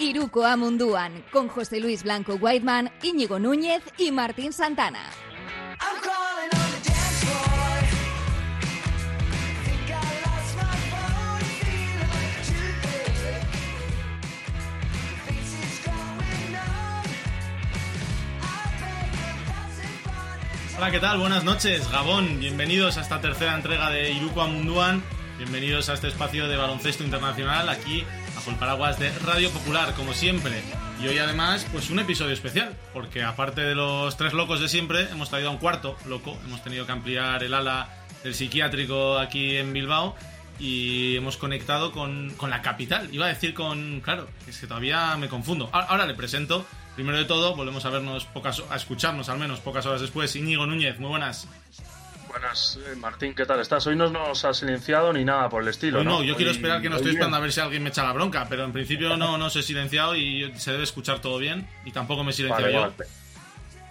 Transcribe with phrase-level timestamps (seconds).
[0.00, 5.00] Iruko Amunduan, con José Luis Blanco Whiteman, Íñigo Núñez y Martín Santana.
[20.76, 21.18] Hola, ¿qué tal?
[21.18, 22.38] Buenas noches, Gabón.
[22.38, 25.02] Bienvenidos a esta tercera entrega de Iruko Amunduan.
[25.38, 28.04] Bienvenidos a este espacio de baloncesto internacional aquí
[28.38, 30.62] bajo el paraguas de Radio Popular, como siempre.
[31.02, 35.10] Y hoy además, pues un episodio especial, porque aparte de los tres locos de siempre,
[35.10, 36.38] hemos traído a un cuarto loco.
[36.44, 37.88] Hemos tenido que ampliar el ala
[38.22, 40.14] del psiquiátrico aquí en Bilbao
[40.60, 43.12] y hemos conectado con, con la capital.
[43.12, 44.00] Iba a decir con...
[44.02, 45.68] Claro, es que todavía me confundo.
[45.72, 46.64] Ahora le presento
[46.94, 50.34] Primero de todo, volvemos a vernos pocas, a escucharnos al menos pocas horas después.
[50.34, 51.46] Íñigo Núñez, muy buenas.
[52.28, 53.86] Buenas, eh, Martín, ¿qué tal estás?
[53.86, 56.04] Hoy no nos ha silenciado ni nada por el estilo.
[56.04, 58.02] no, no, yo quiero esperar que no estoy esperando a ver si alguien me echa
[58.02, 61.38] la bronca, pero en principio no, no se he silenciado y se debe escuchar todo
[61.38, 62.94] bien y tampoco me he silenciado vale, yo.
[62.96, 63.10] Vale.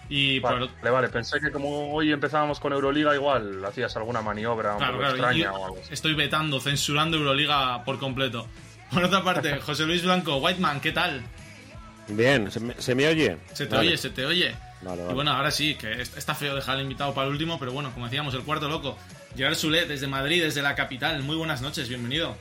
[0.09, 0.91] Y vale, por...
[0.91, 5.03] vale, pensé que como hoy empezábamos con Euroliga, igual hacías alguna maniobra un claro, poco
[5.03, 5.93] claro, extraña o algo así.
[5.93, 8.47] Estoy vetando, censurando Euroliga por completo.
[8.91, 11.23] Por otra parte, José Luis Blanco, Whiteman, ¿qué tal?
[12.07, 13.37] Bien, ¿se me, se me oye?
[13.51, 13.89] Se te Vale.
[13.89, 14.55] oye, se te oye.
[14.81, 17.57] Vale, Y bueno, ahora sí, que es- está feo dejar al invitado para el último,
[17.59, 18.97] pero bueno, como decíamos, el cuarto loco.
[19.35, 21.21] Gerard Sulet, desde Madrid, desde la capital.
[21.23, 22.35] Muy buenas noches, bienvenido.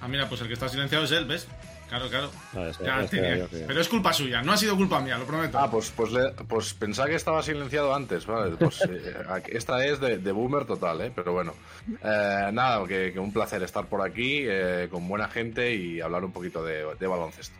[0.00, 1.46] Ah, mira, pues el que está silenciado es él, ¿ves?
[1.88, 2.30] Claro, claro.
[2.52, 5.58] No, Ya que- Pero es culpa suya, no ha sido culpa mía, lo prometo.
[5.58, 8.56] Ah, pues, pues, le- pues pensaba que estaba silenciado antes, vale.
[8.56, 9.14] Pues eh,
[9.48, 11.12] esta es de, de boomer total, ¿eh?
[11.14, 11.54] Pero bueno,
[12.04, 16.22] Eh, nada, que, que un placer estar por aquí eh, con buena gente y hablar
[16.24, 17.56] un poquito de, de baloncesto.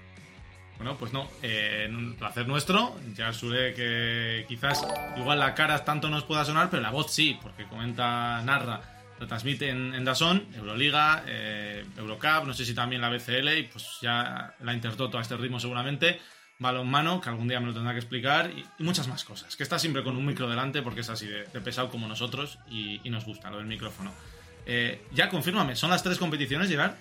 [0.79, 2.97] Bueno, pues no, eh, placer nuestro.
[3.15, 7.37] Ya Sule que quizás igual la cara tanto nos pueda sonar, pero la voz sí,
[7.43, 8.81] porque comenta, narra,
[9.19, 13.63] lo transmite en, en Dazón, Euroliga, eh, Eurocup, no sé si también la BCL, y
[13.65, 16.21] pues ya la Intertoto a este ritmo seguramente.
[16.61, 19.57] Balonmano, que algún día me lo tendrá que explicar, y, muchas más cosas.
[19.57, 23.01] Que está siempre con un micro delante porque es así de, pesado como nosotros y,
[23.05, 24.13] y nos gusta lo del micrófono.
[24.71, 26.93] Eh, ya, confírmame, ¿son las tres competiciones, Gerard?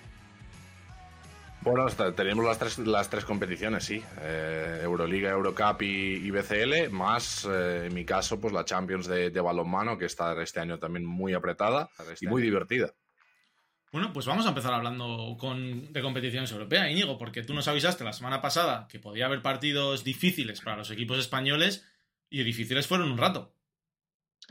[1.70, 4.02] Bueno, hasta- tenemos las tres, las tres competiciones, sí.
[4.20, 9.30] Eh, Euroliga, Eurocup y, y BCL, más eh, en mi caso, pues la Champions de,
[9.30, 11.88] de balonmano, que está este año también muy apretada
[12.20, 12.92] y muy divertida.
[13.90, 18.04] Bueno, pues vamos a empezar hablando con, de competiciones europeas, Íñigo, porque tú nos avisaste
[18.04, 21.86] la semana pasada que podía haber partidos difíciles para los equipos españoles
[22.28, 23.52] y difíciles fueron un rato.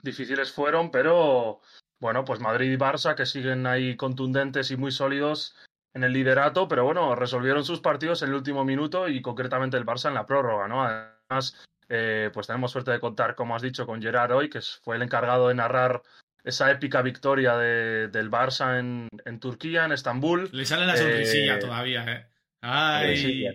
[0.02, 1.62] Difíciles fueron, pero
[2.00, 5.56] bueno, pues Madrid y Barça que siguen ahí contundentes y muy sólidos
[5.98, 9.86] en el liderato, pero bueno, resolvieron sus partidos en el último minuto y concretamente el
[9.86, 10.84] Barça en la prórroga, ¿no?
[10.84, 14.96] Además, eh, pues tenemos suerte de contar, como has dicho, con Gerard hoy, que fue
[14.96, 16.04] el encargado de narrar
[16.44, 20.50] esa épica victoria de- del Barça en, en Turquía, en Estambul.
[20.54, 22.28] Le sale la Eh, sonrisilla todavía, ¿eh?
[22.62, 23.46] Ay, sí,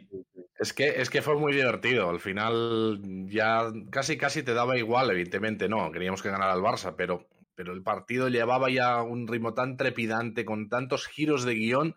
[0.59, 2.11] Es que, es que fue muy divertido.
[2.11, 5.91] Al final ya casi casi te daba igual, evidentemente no.
[5.93, 10.45] Queríamos que ganara el Barça, pero, pero el partido llevaba ya un ritmo tan trepidante,
[10.45, 11.95] con tantos giros de guion,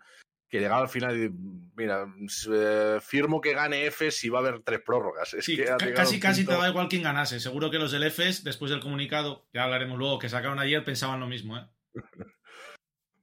[0.48, 1.30] que llegaba al final y
[1.76, 2.06] mira,
[2.52, 5.34] eh, firmo que gane F si va a haber tres prórrogas.
[5.34, 5.64] Es sí, que
[5.94, 7.40] casi casi te da igual quién ganase.
[7.40, 11.20] Seguro que los del EFES, después del comunicado, ya hablaremos luego, que sacaron ayer, pensaban
[11.20, 11.66] lo mismo, ¿eh?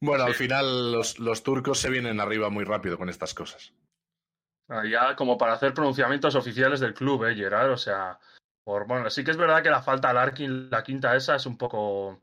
[0.01, 3.73] Bueno, al final los, los turcos se vienen arriba muy rápido con estas cosas.
[4.67, 7.71] Ah, Ya como para hacer pronunciamientos oficiales del club, ¿eh, Gerard?
[7.71, 8.19] O sea,
[8.65, 11.45] por, bueno, sí que es verdad que la falta al Arkin, la quinta esa, es
[11.45, 12.21] un poco.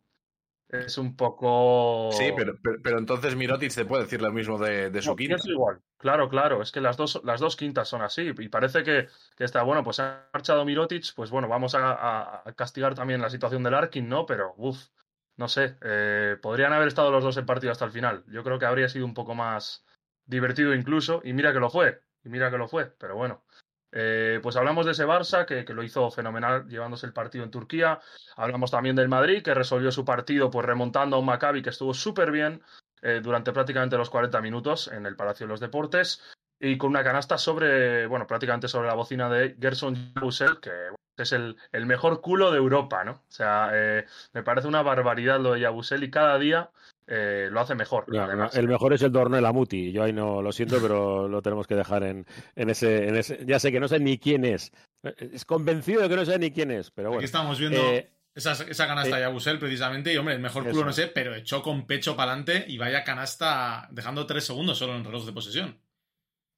[0.73, 2.11] Es un poco.
[2.11, 5.17] Sí, pero, pero, pero entonces Mirotic te puede decir lo mismo de, de su No,
[5.17, 5.37] quinta.
[5.37, 5.83] pienso igual.
[5.99, 6.63] Claro, claro.
[6.63, 8.33] Es que las dos, las dos quintas son así.
[8.39, 12.95] Y parece que, que está bueno, pues ha marchado Mirotic, pues bueno, vamos a castigar
[12.95, 14.27] también la situación del Arkin, ¿no?
[14.27, 14.89] Pero, uff,
[15.37, 15.77] no sé.
[15.83, 18.25] eh, podrían haber estado los dos en partido hasta el final.
[18.29, 19.85] Yo creo que habría sido un poco más
[20.27, 21.21] divertido incluso.
[21.25, 22.03] Y mira que lo fue.
[22.25, 22.87] Y mira que lo fue.
[22.99, 23.45] Pero bueno.
[23.93, 27.51] Eh, pues hablamos de ese Barça que, que lo hizo fenomenal llevándose el partido en
[27.51, 28.01] Turquía.
[28.37, 31.93] Hablamos también del Madrid que resolvió su partido pues remontando a un Maccabi que estuvo
[31.95, 32.63] súper bien
[33.03, 36.23] eh, durante prácticamente los 40 minutos en el Palacio de los Deportes
[36.61, 40.71] y con una canasta sobre, bueno, prácticamente sobre la bocina de Gerson Yabusel, que
[41.17, 43.13] es el, el mejor culo de Europa, ¿no?
[43.13, 44.05] O sea, eh,
[44.35, 46.71] me parece una barbaridad lo de Yabusel y cada día
[47.11, 48.05] eh, lo hace mejor.
[48.09, 48.57] No, no, además.
[48.57, 49.91] el mejor es el Dornel Amuti.
[49.93, 52.25] Yo ahí no lo siento, pero lo tenemos que dejar en,
[52.57, 53.45] en, ese, en ese.
[53.45, 54.73] Ya sé que no sé ni quién es.
[55.19, 57.25] Es convencido de que no sé ni quién es, pero Aquí bueno.
[57.27, 60.77] estamos viendo Eh, esa, esa canasta eh, de Abusel, precisamente, y hombre, el mejor culo
[60.77, 60.85] eso.
[60.85, 64.95] no sé, pero echó con pecho para adelante y vaya canasta dejando tres segundos solo
[64.97, 65.79] en reloj de posesión.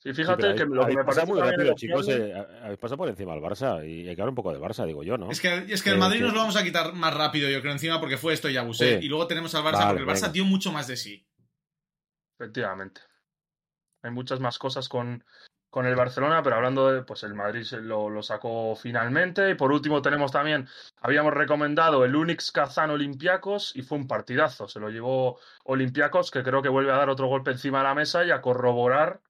[0.02, 2.06] Sí, fíjate ahí- que lo que me pasa parece muy rápido, chicos.
[2.08, 5.04] eh, pasa por encima del Barça y hay que hablar un poco del Barça, digo
[5.04, 5.30] yo, ¿no?
[5.30, 7.48] Es que, es que el Eh, Madrid que- nos lo vamos a quitar más rápido,
[7.48, 8.98] yo creo, encima, porque fue esto y Abusel.
[9.00, 9.06] Sí.
[9.06, 10.32] Y luego tenemos al Barça, Vale, porque el Barça venga.
[10.32, 11.24] dio mucho más de sí.
[12.38, 13.00] Efectivamente.
[14.04, 15.24] hay muchas más cosas con,
[15.70, 19.48] con el Barcelona, pero hablando de, pues el Madrid lo, lo, sacó finalmente.
[19.50, 20.66] Y por último tenemos también,
[21.00, 24.66] habíamos recomendado el Unix Kazán Olympiacos y fue un partidazo.
[24.66, 27.94] Se lo llevó Olympiacos, que creo que vuelve a dar otro golpe encima de la
[27.94, 29.20] mesa y a corroborar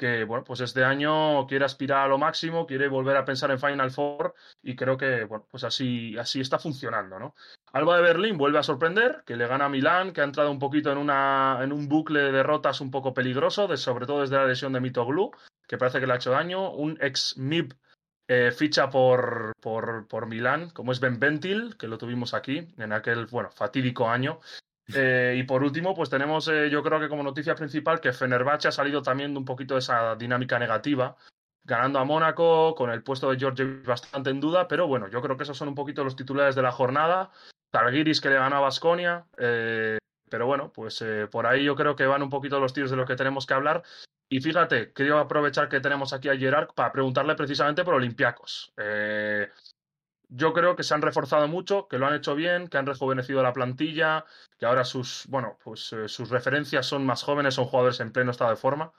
[0.00, 3.60] que, bueno, pues este año quiere aspirar a lo máximo, quiere volver a pensar en
[3.60, 7.34] Final Four y creo que, bueno, pues así, así está funcionando, ¿no?
[7.74, 10.58] Alba de Berlín vuelve a sorprender, que le gana a Milán, que ha entrado un
[10.58, 14.36] poquito en, una, en un bucle de derrotas un poco peligroso, de, sobre todo desde
[14.36, 15.30] la lesión de Mitoglu
[15.68, 16.72] que parece que le ha hecho daño.
[16.72, 17.74] Un ex MIP
[18.26, 22.92] eh, ficha por, por, por, Milán, como es Ben Bentil, que lo tuvimos aquí en
[22.92, 24.40] aquel, bueno, fatídico año.
[24.94, 28.68] Eh, y por último, pues tenemos, eh, yo creo que como noticia principal, que Fenerbahce
[28.68, 31.16] ha salido también de un poquito de esa dinámica negativa,
[31.64, 35.36] ganando a Mónaco, con el puesto de George bastante en duda, pero bueno, yo creo
[35.36, 37.30] que esos son un poquito los titulares de la jornada.
[37.70, 42.22] Targiris que le gana a Basconia, pero bueno, pues por ahí yo creo que van
[42.22, 43.84] un poquito los tiros de los que tenemos que hablar.
[44.28, 48.72] Y fíjate, quiero aprovechar que tenemos aquí a Gerard para preguntarle precisamente por Olympiacos.
[50.32, 53.42] Yo creo que se han reforzado mucho, que lo han hecho bien, que han rejuvenecido
[53.42, 54.24] la plantilla,
[54.58, 58.30] que ahora sus, bueno, pues eh, sus referencias son más jóvenes, son jugadores en pleno
[58.30, 58.92] estado de forma.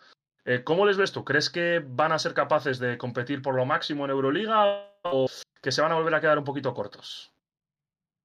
[0.44, 1.24] Eh, ¿Cómo les ves tú?
[1.24, 5.28] ¿Crees que van a ser capaces de competir por lo máximo en Euroliga o
[5.62, 7.31] que se van a volver a quedar un poquito cortos?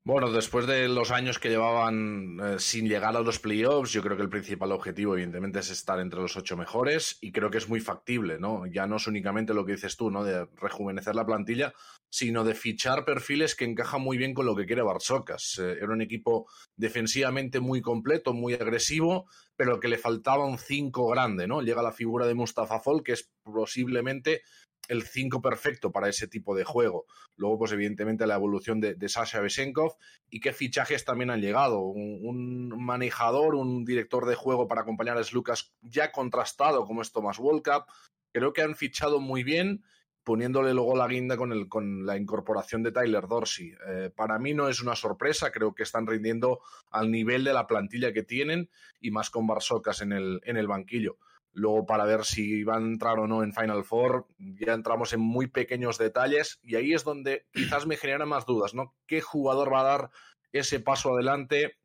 [0.07, 4.17] Bueno, después de los años que llevaban eh, sin llegar a los playoffs, yo creo
[4.17, 7.69] que el principal objetivo, evidentemente, es estar entre los ocho mejores y creo que es
[7.69, 8.67] muy factible, ¿no?
[8.67, 10.23] Ya no es únicamente lo que dices tú, ¿no?
[10.23, 11.73] De rejuvenecer la plantilla,
[12.09, 15.59] sino de fichar perfiles que encajan muy bien con lo que quiere Barsocas.
[15.59, 19.27] Eh, era un equipo defensivamente muy completo, muy agresivo,
[19.57, 21.63] pero que le faltaba un cinco grande, ¿no?
[21.63, 24.43] Llega la figura de Mustafa Fall, que es posiblemente
[24.89, 27.07] el 5 perfecto para ese tipo de juego.
[27.37, 29.97] Luego, pues evidentemente la evolución de, Sasha Besenkov
[30.31, 31.81] y qué fichajes también han llegado.
[31.81, 37.39] Un, manejador, un director de juego para acompañar a Lucas ya contrastado como es Thomas
[37.39, 37.89] Wolcap.
[38.33, 39.83] Creo que han fichado muy bien
[40.27, 43.73] poniéndole luego la guinda con, el, con la incorporación de Tyler Dorsey.
[43.87, 46.59] Eh, para mí no es una sorpresa, creo que están rindiendo
[46.91, 48.69] al nivel de la plantilla que tienen
[49.01, 51.19] y más con Barsocas en el, en el banquillo.
[51.57, 55.21] Luego, para ver si va a entrar o no en Final Four, ya entramos en
[55.21, 58.95] muy pequeños detalles y ahí es donde quizás me generan más dudas, ¿no?
[59.07, 60.11] ¿Qué jugador va a dar
[60.53, 61.79] ese paso adelante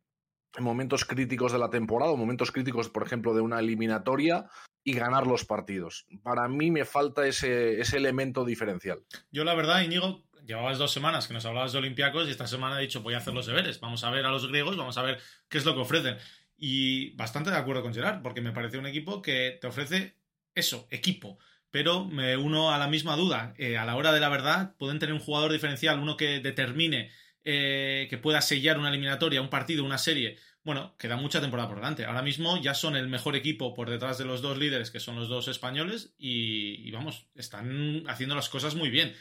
[0.58, 4.50] en momentos críticos de la temporada, o momentos críticos, por ejemplo, de una eliminatoria
[4.84, 6.06] y ganar los partidos?
[6.22, 9.06] Para mí me falta ese, ese elemento diferencial.
[9.32, 12.78] Yo, la verdad, Íñigo, llevabas dos semanas que nos hablabas de Olympiacos y esta semana
[12.78, 13.80] he dicho voy a hacer los deberes.
[13.80, 16.18] Vamos a ver a los griegos, vamos a ver qué es lo que ofrecen.
[16.64, 20.16] Y bastante de acuerdo con Gerard, porque me parece un equipo que te ofrece
[20.54, 21.40] eso, equipo.
[21.72, 23.56] Pero me uno a la misma duda.
[23.58, 27.10] Eh, a la hora de la verdad, pueden tener un jugador diferencial, uno que determine
[27.44, 30.38] eh, que pueda sellar una eliminatoria, un partido, una serie.
[30.64, 32.06] Bueno, queda mucha temporada por delante.
[32.06, 35.16] Ahora mismo ya son el mejor equipo por detrás de los dos líderes, que son
[35.16, 39.16] los dos españoles, y, vamos, están haciendo las cosas muy bien.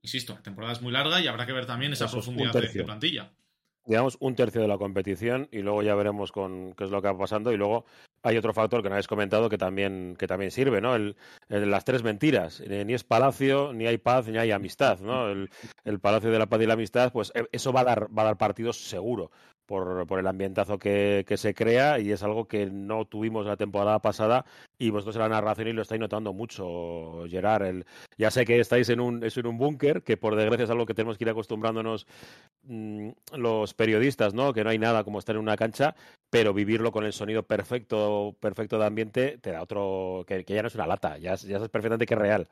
[0.00, 3.30] Insisto, la temporada es muy larga y habrá que ver también esa profundidad de plantilla
[3.88, 7.08] digamos, un tercio de la competición y luego ya veremos con qué es lo que
[7.08, 7.52] va pasando.
[7.52, 7.86] Y luego
[8.22, 10.94] hay otro factor que no habéis comentado que también, que también sirve, ¿no?
[10.94, 11.16] El,
[11.48, 12.60] las tres mentiras.
[12.60, 15.30] Eh, ni es palacio, ni hay paz, ni hay amistad, ¿no?
[15.30, 15.48] El,
[15.84, 18.22] el, palacio de la paz y la amistad, pues eh, eso va a dar, va
[18.22, 19.30] a dar partidos seguro
[19.68, 24.00] por, por el ambientazo que, se crea y es algo que no tuvimos la temporada
[24.00, 24.46] pasada
[24.78, 27.84] y vosotros en la narración y lo estáis notando mucho, Gerard.
[28.16, 30.94] Ya sé que estáis en un, en un búnker, que por desgracia es algo que
[30.94, 32.06] tenemos que ir acostumbrándonos
[32.62, 34.54] mmm, los periodistas, ¿no?
[34.54, 35.94] Que no hay nada como estar en una cancha,
[36.30, 40.62] pero vivirlo con el sonido perfecto, perfecto de ambiente te da otro, que, que ya
[40.62, 42.48] no es una lata, ya, ya sabes perfectamente que es real.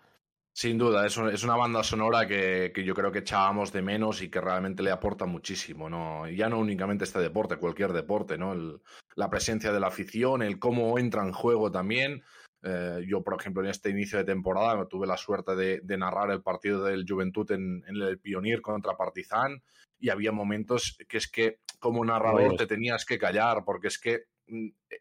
[0.56, 4.22] Sin duda, es, es una banda sonora que, que, yo creo que echábamos de menos
[4.22, 6.26] y que realmente le aporta muchísimo, ¿no?
[6.30, 8.54] Ya no únicamente este deporte, cualquier deporte, ¿no?
[8.54, 8.80] El,
[9.16, 12.22] la presencia de la afición, el cómo entra en juego también.
[12.62, 16.30] Eh, yo, por ejemplo, en este inicio de temporada tuve la suerte de, de narrar
[16.30, 19.62] el partido del Juventud en, en, el Pionier contra Partizan
[19.98, 24.24] y había momentos que es que como narrador te tenías que callar porque es que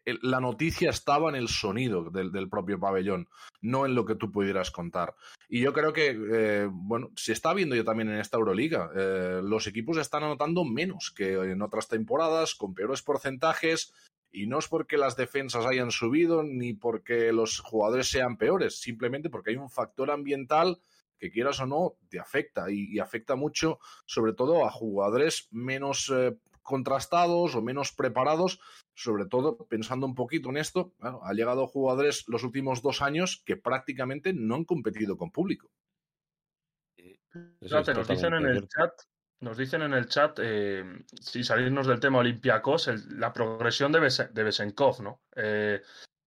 [0.04, 3.28] la noticia estaba en el sonido del, del, propio pabellón,
[3.60, 5.14] no en lo que tú pudieras contar.
[5.48, 8.90] Y yo creo que, eh, bueno, se está viendo yo también en esta Euroliga.
[8.96, 13.92] Eh, los equipos están anotando menos que en otras temporadas, con peores porcentajes.
[14.32, 19.30] Y no es porque las defensas hayan subido ni porque los jugadores sean peores, simplemente
[19.30, 20.78] porque hay un factor ambiental
[21.18, 26.12] que quieras o no, te afecta y, y afecta mucho, sobre todo a jugadores menos
[26.14, 28.60] eh, contrastados o menos preparados,
[28.94, 33.42] sobre todo pensando un poquito en esto, bueno, ha llegado jugadores los últimos dos años
[33.46, 35.70] que prácticamente no han competido con público.
[37.60, 38.92] Fíjate, nos dicen en el chat,
[39.40, 40.84] nos dicen en el chat, eh,
[41.20, 45.22] si salirnos del tema Olympiacos, el, la progresión de, Bes de Besenkov, ¿no?
[45.34, 45.80] Eh,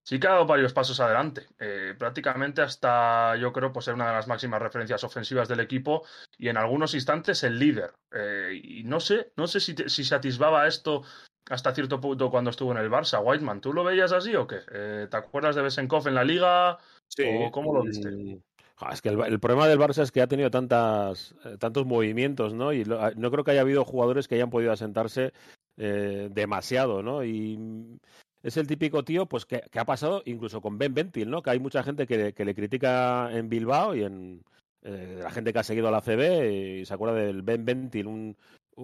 [0.09, 1.45] sí que ha dado varios pasos adelante.
[1.59, 6.03] Eh, prácticamente hasta, yo creo, pues ser una de las máximas referencias ofensivas del equipo
[6.35, 7.93] y en algunos instantes el líder.
[8.11, 11.03] Eh, y no sé, no sé si, si se atisbaba esto
[11.47, 13.23] hasta cierto punto cuando estuvo en el Barça.
[13.23, 14.61] Whiteman, ¿tú lo veías así o qué?
[14.71, 16.79] Eh, ¿Te acuerdas de Besenkov en la liga?
[17.07, 17.25] Sí.
[17.27, 18.09] ¿O cómo lo viste?
[18.91, 22.73] Es que el, problema del Barça es que ha tenido tantas, tantos movimientos, ¿no?
[22.73, 25.33] Y ah, no creo que haya habido jugadores que hayan podido asentarse
[25.77, 27.23] eh, demasiado, ¿no?
[27.23, 27.99] Y
[28.43, 31.41] es el típico tío, pues que, ha pasado incluso con Ben Ventil, ¿no?
[31.41, 34.43] Que hay mucha gente que, le critica en Bilbao y en
[34.81, 38.37] la gente que ha seguido a la CB y se acuerda del Ben Ventil, un,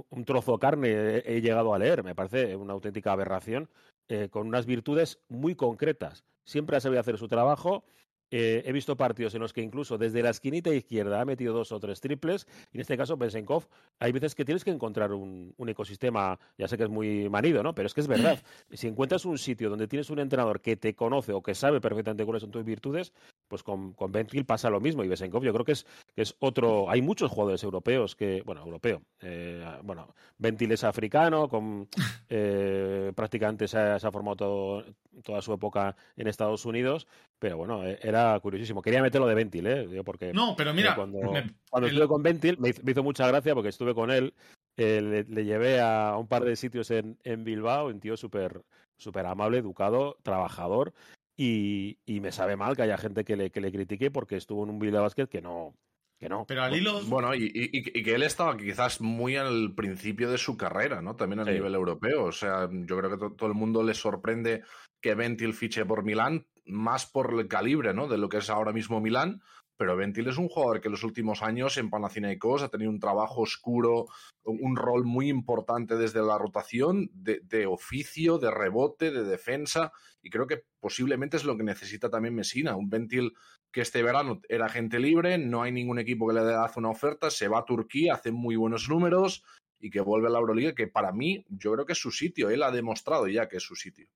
[0.10, 3.70] un trozo de carne he, llegado a leer, me parece una auténtica aberración,
[4.08, 6.24] eh, con unas virtudes muy concretas.
[6.44, 7.86] Siempre ha sabido hacer su trabajo
[8.32, 11.72] eh, he visto partidos en los que incluso desde la esquinita izquierda ha metido dos
[11.72, 12.48] o tres triples.
[12.72, 13.68] Y en este caso, Bensenkov,
[14.00, 17.74] hay veces que tienes que encontrar un, ecosistema, ya sé que es muy manido, ¿no?
[17.74, 18.40] Pero es que es verdad.
[18.76, 22.26] Si encuentras un sitio donde tienes un entrenador que te conoce o que sabe perfectamente
[22.26, 23.14] cuáles son tus virtudes,
[23.48, 25.04] pues con, con Bentil pasa lo mismo.
[25.04, 25.86] Y Bensenkov yo creo que es,
[26.16, 26.90] que es otro...
[26.90, 28.42] Hay muchos jugadores europeos que...
[28.46, 29.02] Bueno, europeo.
[29.22, 31.88] Eh, bueno, Bentil es africano, con,
[32.30, 34.84] eh, prácticamente se ha, formado
[35.24, 37.08] toda su época en Estados Unidos,
[37.40, 38.82] pero bueno, era curiosísimo.
[38.82, 40.04] Quería meterlo de Ventil, ¿eh?
[40.04, 41.20] Porque, no, pero mira, cuando,
[41.88, 44.34] estuve con Ventil me hizo, mucha gracia porque estuve con él,
[44.78, 48.64] eh, le, llevé a un par de sitios en, en Bilbao, un tío súper
[48.98, 50.94] super amable, educado, trabajador.
[51.38, 54.70] Y, me sabe mal que haya gente que le, que le critique porque estuvo en
[54.70, 55.76] un Bilbao Basket que no,
[56.18, 56.46] que no.
[56.48, 57.02] Pero al hilo.
[57.04, 61.16] Bueno, y, y, que él estaba quizás muy al principio de su carrera, ¿no?
[61.16, 62.24] También a nivel europeo.
[62.26, 64.64] O sea, yo creo que todo el mundo le sorprende
[65.02, 68.08] que Ventil fiche por Milán, más por el calibre ¿no?
[68.08, 69.42] de lo que es ahora mismo Milán,
[69.78, 73.00] pero Ventil es un jugador que en los últimos años en Panathinaikos ha tenido un
[73.00, 74.08] trabajo oscuro,
[74.44, 79.92] un rol muy importante desde la rotación, de, oficio, de rebote, de defensa,
[80.22, 83.34] y creo que posiblemente es lo que necesita también Messina, un Ventil
[83.72, 87.30] que este verano era gente libre, no hay ningún equipo que le hace una oferta,
[87.30, 89.44] se va a Turquía, hace muy buenos números
[89.80, 92.50] y que vuelve a la Euroliga, que para mí yo creo que es su sitio,
[92.50, 94.08] él ha demostrado ya que es su sitio.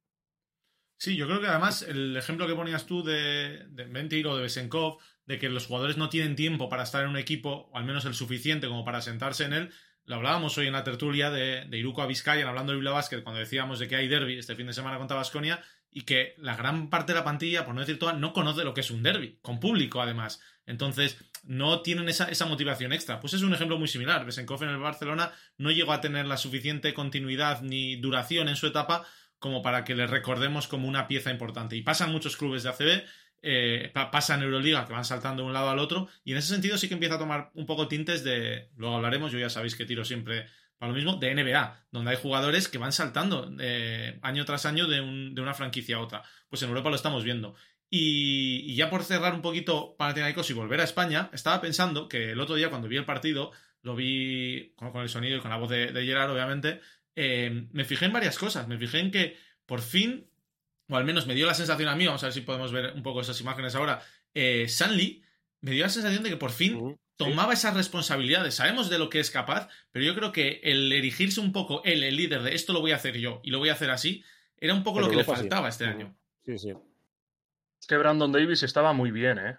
[0.99, 4.97] Sí, yo creo que además el ejemplo que ponías tú de, Mentir o de Besenkov,
[5.29, 8.03] de que los jugadores no tienen tiempo para estar en un equipo, o al menos
[8.05, 9.71] el suficiente como para sentarse en él,
[10.05, 13.39] lo hablábamos hoy en la tertulia de, de Iruko Vizcayan hablando de Bilbao Basket cuando
[13.39, 16.89] decíamos de que hay derby este fin de semana contra Basconia y que la gran
[16.89, 19.37] parte de la plantilla, por no decir toda, no conoce lo que es un derby,
[19.43, 20.41] con público además.
[20.65, 23.19] Entonces, no tienen esa, esa motivación extra.
[23.19, 24.25] Pues es un ejemplo muy similar.
[24.25, 28.65] Besenkov en el Barcelona no llegó a tener la suficiente continuidad ni duración en su
[28.65, 29.05] etapa
[29.39, 31.75] como para que le recordemos como una pieza importante.
[31.75, 33.03] Y pasan muchos clubes de ACB,
[33.41, 36.49] eh, pasa en Euroliga, que van saltando de un lado al otro, y en ese
[36.49, 39.75] sentido sí que empieza a tomar un poco tintes de, luego hablaremos, yo ya sabéis
[39.75, 40.47] que tiro siempre
[40.79, 44.87] para lo mismo, de NBA, donde hay jugadores que van saltando eh, año tras año
[44.87, 46.23] de, una franquicia a otra.
[46.47, 47.53] Pues en Europa lo estamos viendo.
[47.89, 52.39] Y, ya por cerrar un poquito Panathinaikos y volver a España, estaba pensando que el
[52.39, 55.69] otro día cuando vi el partido, lo vi con, el sonido y con la voz
[55.69, 56.79] de, de Gerard, obviamente,
[57.13, 58.69] eh, me fijé en varias cosas.
[58.69, 60.28] Me fijé en que por fin,
[60.89, 62.93] o al menos me dio la sensación a mí, vamos a ver si podemos ver
[62.95, 64.01] un poco esas imágenes ahora,
[64.33, 65.23] eh, Sanli
[65.61, 68.55] me dio la sensación de que por fin tomaba esas responsabilidades.
[68.55, 72.03] Sabemos de lo que es capaz, pero yo creo que el erigirse un poco él,
[72.03, 74.23] el líder de esto lo voy a hacer yo y lo voy a hacer así,
[74.57, 76.15] era un poco lo que le faltaba este año.
[76.45, 76.73] Sí, sí.
[77.79, 79.57] Es que Brandon Davis estaba muy bien, ¿eh?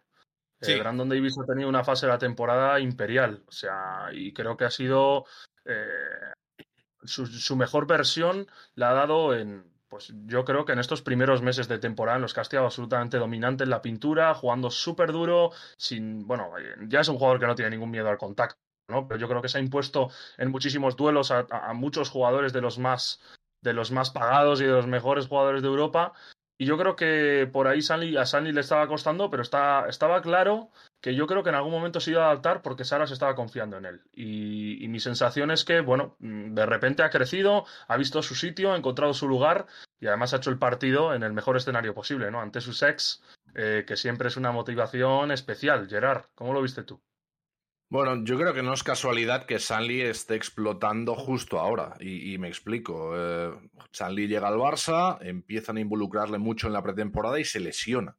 [0.61, 0.75] Sí.
[0.75, 4.65] Brandon Davis ha tenido una fase de la temporada imperial, o sea, y creo que
[4.65, 5.25] ha sido
[5.65, 6.33] eh,
[7.05, 11.67] su, mejor versión la ha dado en, pues yo creo que en estos primeros meses
[11.67, 15.51] de temporada en los que ha estado absolutamente dominante en la pintura, jugando súper duro,
[15.77, 16.53] sin, bueno,
[16.87, 19.09] ya es un jugador que no tiene ningún miedo al contacto, ¿no?
[19.09, 22.79] Pero yo creo que se ha impuesto en muchísimos duelos a, muchos jugadores de los
[22.79, 23.21] más
[23.63, 26.15] de los más pagados y de los mejores jugadores de Europa.
[26.61, 30.69] Y yo creo que por ahí a Sanli le estaba costando, pero está, estaba claro
[31.01, 33.35] que yo creo que en algún momento se iba a adaptar porque Sara se estaba
[33.35, 34.03] confiando en él.
[34.13, 38.75] Y, mi sensación es que, bueno, mm, de repente ha crecido, ha visto su sitio,
[38.75, 39.69] ha encontrado su lugar
[40.01, 42.43] y además ha hecho el partido en el mejor escenario posible, ¿no?
[42.43, 43.23] Ante su sex,
[43.55, 45.89] eh, que siempre es una motivación especial.
[45.89, 47.01] Gerard, ¿cómo lo viste tú?
[47.91, 51.97] Bueno, yo creo que no es casualidad que Sanli esté explotando justo ahora.
[51.99, 53.13] Y, me explico.
[53.17, 53.53] Eh,
[53.91, 58.17] Sanli llega al Barça, empiezan a involucrarle mucho en la pretemporada y se lesiona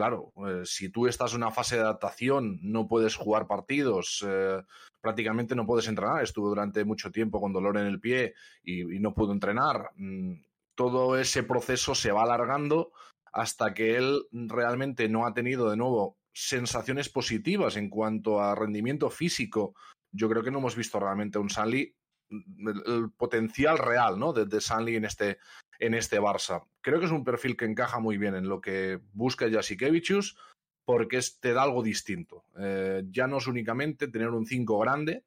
[0.00, 4.62] claro, eh, si tú estás en una fase de adaptación, no puedes jugar partidos, eh,
[5.00, 6.22] prácticamente no puedes entrenar.
[6.22, 8.32] Estuve durante mucho tiempo con dolor en el pie
[8.64, 9.90] y, no pudo entrenar.
[9.96, 10.42] Mm,
[10.74, 12.92] todo ese proceso se va alargando
[13.30, 19.10] hasta que él realmente no ha tenido de nuevo sensaciones positivas en cuanto a rendimiento
[19.10, 19.74] físico.
[20.12, 21.94] Yo creo que no hemos visto realmente un Sanli
[22.30, 24.32] el, potencial real ¿no?
[24.32, 25.38] de, de Sanli en este,
[25.78, 26.64] en este Barça.
[26.80, 30.36] Creo que es un perfil que encaja muy bien en lo que busca Jasikevicius
[30.84, 32.44] porque te da algo distinto.
[32.58, 35.24] Eh, ya no es únicamente tener un 5 grande,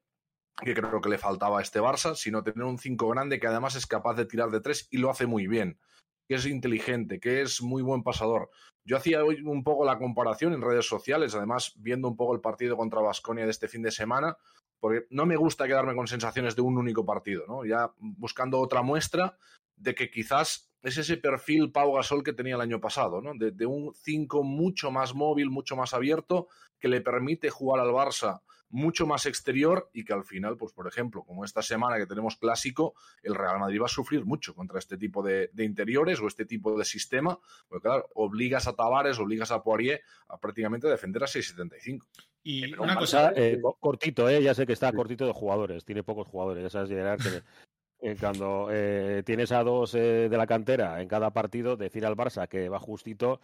[0.62, 3.74] que creo que le faltaba a este Barça, sino tener un 5 grande que además
[3.74, 5.78] es capaz de tirar de tres y lo hace muy bien,
[6.26, 8.50] que es inteligente, que es muy buen pasador.
[8.84, 12.40] Yo hacía hoy un poco la comparación en redes sociales, además viendo un poco el
[12.40, 14.36] partido contra Basconia de este fin de semana,
[14.80, 17.64] porque no me gusta quedarme con sensaciones de un único partido, ¿no?
[17.64, 19.38] Ya buscando otra muestra
[19.76, 23.32] de que quizás es ese perfil Pau Gasol que tenía el año pasado, ¿no?
[23.34, 27.92] De, de un 5 mucho más móvil, mucho más abierto, que le permite jugar al
[27.92, 28.42] Barça
[28.74, 32.36] mucho más exterior y que al final, pues por ejemplo, como esta semana que tenemos
[32.36, 36.26] clásico, el Real Madrid va a sufrir mucho contra este tipo de, de interiores o
[36.26, 37.38] este tipo de sistema,
[37.68, 42.04] porque claro, obligas a Tavares, obligas a Poirier a prácticamente defender a 6.75.
[42.42, 44.42] Y Pero una un cosa, eh, cortito, ¿eh?
[44.42, 47.42] ya sé que está cortito de jugadores, tiene pocos jugadores, ya sabes, Gerard, que
[48.00, 52.16] eh, cuando eh, tienes a dos eh, de la cantera en cada partido, decir al
[52.16, 53.40] Barça que va justito,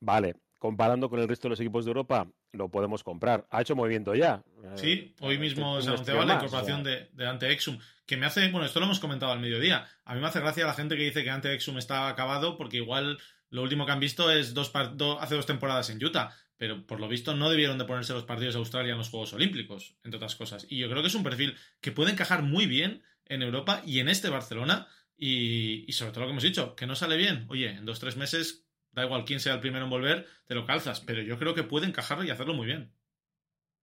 [0.00, 3.48] vale, comparando con el resto de los equipos de Europa, lo podemos comprar.
[3.50, 4.44] Ha hecho movimiento ya.
[4.76, 8.26] Sí, Eh, hoy mismo se anunciaba la incorporación o de, de Ante Exum, que me
[8.26, 10.96] hace, bueno, esto lo hemos comentado al mediodía, a mí me hace gracia la gente
[10.96, 13.18] que dice que Ante Exum está acabado porque igual
[13.50, 17.00] lo último que han visto es dos do- hace dos temporadas en Utah, pero por
[17.00, 20.18] lo visto no debieron de ponerse los partidos de Australia en los Juegos Olímpicos, entre
[20.18, 20.64] otras cosas.
[20.70, 23.98] Y yo creo que es un perfil que puede encajar muy bien en Europa y
[23.98, 24.86] en este Barcelona
[25.18, 27.46] y, y sobre todo lo que hemos dicho, que no sale bien.
[27.48, 28.61] Oye, en dos tres meses,
[28.92, 31.62] da igual quién sea el primero en volver, te lo calzas, pero yo creo que
[31.62, 32.92] puede encajarlo y hacerlo muy bien.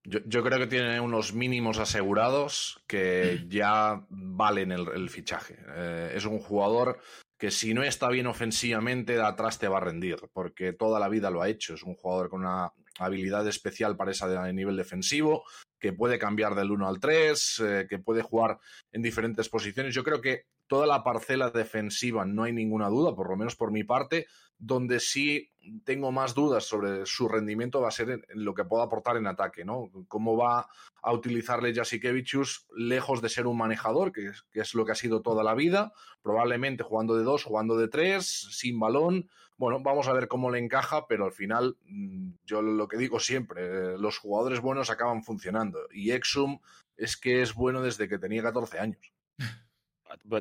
[0.04, 5.58] Yo, yo creo que tiene unos mínimos asegurados que ya valen el, el fichaje.
[5.76, 7.00] Eh, es un jugador
[7.40, 11.08] que si no está bien ofensivamente, de atrás te va a rendir, porque toda la
[11.08, 11.74] vida lo ha hecho.
[11.74, 15.46] Es un jugador con una habilidad especial para ese nivel defensivo,
[15.80, 18.60] que puede cambiar del 1 al 3, eh, que puede jugar
[18.92, 19.96] en diferentes posiciones.
[19.96, 23.72] Yo creo que toda la parcela defensiva no hay ninguna duda, por lo menos por
[23.72, 25.52] mi parte, donde sí
[25.84, 29.26] tengo más dudas sobre su rendimiento va a ser en, lo que pueda aportar en
[29.26, 29.90] ataque, ¿no?
[30.08, 30.68] Cómo va
[31.02, 34.96] a utilizarle Jasikevicius lejos de ser un manejador, que es, que es lo que ha
[34.96, 39.30] sido toda la vida, probablemente jugando de dos, jugando de tres, sin balón.
[39.60, 43.20] Bueno, vamos a ver cómo le encaja, pero al final, mm, yo lo que digo
[43.20, 45.80] siempre, eh, los jugadores buenos acaban funcionando.
[45.92, 46.60] Y Exum
[46.96, 49.14] es que es bueno desde que tenía 14 años.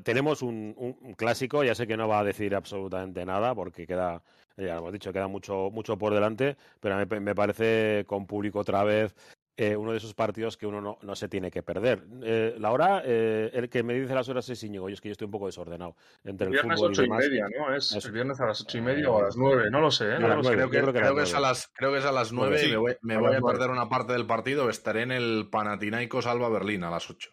[0.05, 4.23] Tenemos un, clásico, ya sé que no va a decir absolutamente nada porque queda,
[4.57, 8.85] ya hemos dicho, queda mucho, mucho por delante, pero me, me parece con público otra
[8.85, 9.15] vez
[9.61, 12.05] eh, uno de esos partidos que uno no, no se tiene que perder.
[12.23, 15.09] Eh, la hora, eh, el que me dice las horas es Íñigo, yo es que
[15.09, 17.25] yo estoy un poco desordenado entre el viernes fútbol y ocho y demás.
[17.27, 17.75] media, ¿no?
[17.75, 18.07] Es Eso.
[18.07, 20.19] el viernes a las ocho y media o a las nueve, no lo sé, ¿eh?
[20.21, 20.69] Nueve.
[20.71, 21.41] Creo que, es a nueve.
[21.41, 23.41] las, creo que es a las 9 Sí, y me voy, me a voy a
[23.41, 23.59] nueve.
[23.59, 24.71] perder una parte del partido.
[24.71, 27.29] Estaré en el Panathinaikos Alba Berlín a las 8.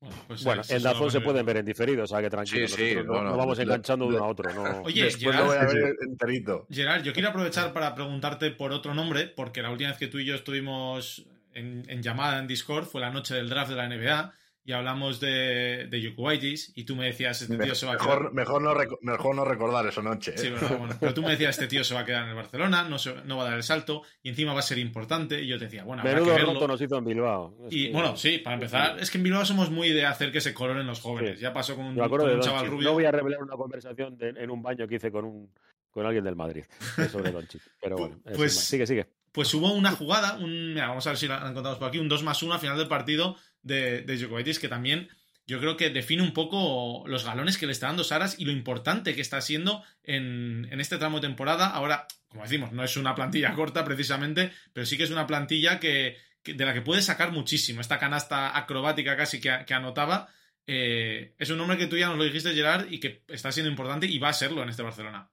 [0.00, 2.66] Bueno, pues, Bueno, eh, en Dazón se pueden ver en diferido, o sea que tranquilo,
[2.66, 4.52] Sí, sí, nosotros no, no, no, vamos enganchando de uno a otro.
[4.52, 4.82] No.
[4.82, 6.66] Oye, Después Gerard, lo voy a ver enterito.
[6.70, 10.18] Gerard, yo quiero aprovechar para preguntarte por otro nombre, porque la última vez que tú
[10.18, 13.88] y yo estuvimos en, en llamada en Discord fue la noche del draft de la
[13.88, 14.32] NBA
[14.64, 18.32] y hablamos de, de Jokic y tú me decías, este tío se va a quedar...
[18.32, 20.34] Mejor, mejor, no, mejor no recordar esa noche.
[20.34, 20.38] ¿eh?
[20.38, 22.36] Sí, verdad, bueno, pero tú me decías, este tío se va a quedar en el
[22.36, 25.42] Barcelona, no, se- no va a dar el salto y encima va a ser importante
[25.42, 26.54] y yo te decía, bueno, habrá que Menudo verlo.
[26.54, 27.56] roto nos hizo en Bilbao.
[27.66, 30.30] Es Y que- bueno, sí, para empezar, es que en Bilbao somos muy de hacer
[30.30, 31.38] que se coloren los jóvenes.
[31.38, 31.42] Sí.
[31.42, 32.88] Ya pasó con un, con chaval rubio.
[32.88, 35.52] No voy a revelar una conversación de- en un baño que hice con un
[35.90, 36.64] con alguien del Madrid
[36.98, 37.60] eh, sobre Doncic.
[37.82, 39.08] Pero bueno, Pues- sigue, sigue.
[39.32, 42.08] Pues hubo una jugada, un, mira, vamos a ver si la encontramos por aquí, un
[42.08, 45.08] 2 más 1 al final del partido de, de Djokovic, que también
[45.46, 48.52] yo creo que define un poco los galones que le está dando Saras y lo
[48.52, 51.68] importante que está siendo en, este tramo de temporada.
[51.68, 55.80] Ahora, como decimos, no es una plantilla corta precisamente, pero sí que es una plantilla
[55.80, 57.80] que, de la que puede sacar muchísimo.
[57.80, 60.28] Esta canasta acrobática casi que, que anotaba.
[60.66, 63.70] eh, es un nombre que tú ya nos lo dijiste, Gerard, y que está siendo
[63.70, 65.28] importante y va a serlo en este Barcelona.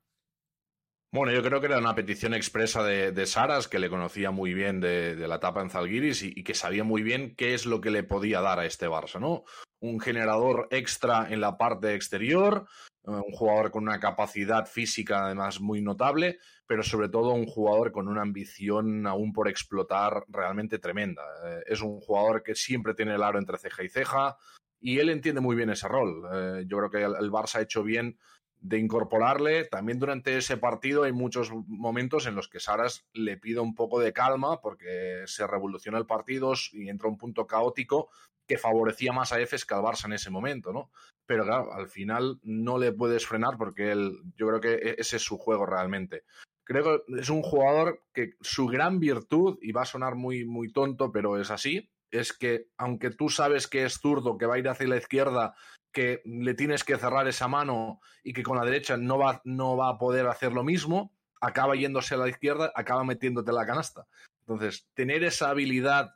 [1.11, 4.53] Bueno, yo creo que era una petición expresa de, de Saras, que le conocía muy
[4.53, 7.81] bien de, de la etapa en Zalgiris y, que sabía muy bien qué es lo
[7.81, 9.43] que le podía dar a este Barça, ¿no?
[9.79, 12.67] Un generador extra en la parte exterior,
[13.07, 17.91] eh, un jugador con una capacidad física además muy notable, pero sobre todo un jugador
[17.91, 21.23] con una ambición aún por explotar realmente tremenda.
[21.43, 24.37] Eh, es un jugador que siempre tiene el aro entre ceja y ceja
[24.79, 26.23] y él entiende muy bien ese rol.
[26.31, 28.19] Eh, yo creo que el Barça ha hecho bien
[28.59, 29.65] de incorporarle.
[29.65, 33.99] También durante ese partido hay muchos momentos en los que Saras le pide un poco
[33.99, 38.09] de calma porque se revoluciona el partido y entra un punto caótico
[38.47, 40.91] que favorecía más a Efes que al en ese momento, ¿no?
[41.27, 45.17] Pero claro, al final no le puedes frenar porque él, yo creo que e-, ese
[45.17, 46.23] es su juego realmente.
[46.63, 50.71] Creo que es un jugador que su gran virtud, y va a sonar muy, muy
[50.71, 54.59] tonto, pero es así, es que aunque tú sabes que es zurdo, que va a
[54.59, 55.55] ir hacia la izquierda,
[55.91, 59.75] que le tienes que cerrar esa mano y que con la derecha no va, no
[59.77, 64.05] va a poder hacer lo mismo, acaba yéndose a la izquierda, acaba metiéndote la canasta.
[64.41, 66.15] Entonces, tener esa habilidad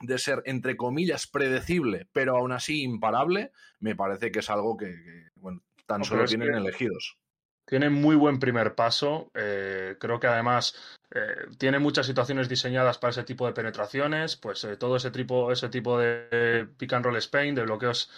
[0.00, 4.94] de ser, entre comillas, predecible, pero aún así imparable, me parece que es algo que,
[5.36, 7.18] bueno, tan solo tienen elegidos.
[7.64, 9.30] Tiene muy buen primer paso.
[9.34, 14.36] Eh, creo que además eh, tiene muchas situaciones diseñadas para ese tipo de penetraciones.
[14.36, 18.10] Pues eh, todo ese tipo, ese tipo de pick and roll Spain, de bloqueos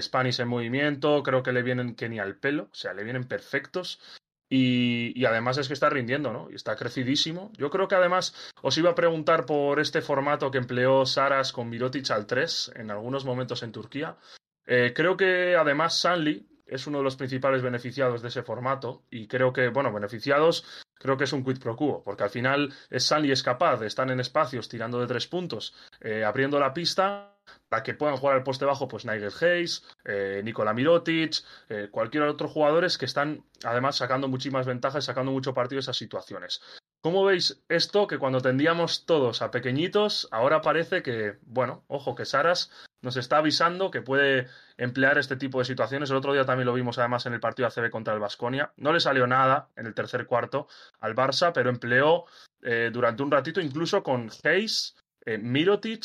[0.00, 3.24] Spanish en movimiento, creo que le vienen que ni al pelo, o sea, le vienen
[3.24, 4.00] perfectos.
[4.48, 6.48] Y, además es que está rindiendo, ¿no?
[6.50, 7.50] Y está crecidísimo.
[7.56, 11.68] Yo creo que además os iba a preguntar por este formato que empleó Saras con
[11.70, 14.16] Mirotic al 3 en algunos momentos en Turquía.
[14.64, 19.52] creo que además Sanli, es uno de los principales beneficiados de ese formato y creo
[19.52, 23.42] que, bueno, beneficiados, creo que es un quid pro quo, porque al final Sanli es
[23.42, 27.33] capaz de estar en espacios tirando de tres puntos, eh, abriendo la pista
[27.68, 31.36] para que puedan jugar al poste bajo, pues Nigel Hayes, eh, Nikola Mirotic,
[31.68, 35.96] eh, cualquier otro jugadores que están además sacando muchísimas ventajas, sacando mucho partido de esas
[35.96, 36.60] situaciones.
[37.00, 42.24] ¿Cómo veis esto que cuando tendíamos todos a pequeñitos, ahora parece que, bueno, ojo, que
[42.24, 42.70] Saras
[43.04, 46.08] nos está avisando que puede emplear este tipo de situaciones.
[46.08, 48.72] El otro día también lo vimos además en el partido ACB contra el Vasconia.
[48.78, 50.66] No le salió nada en el tercer cuarto
[51.00, 52.24] al Barça, pero empleó
[52.62, 56.04] eh, durante un ratito incluso con Hayes, eh, Mirotic,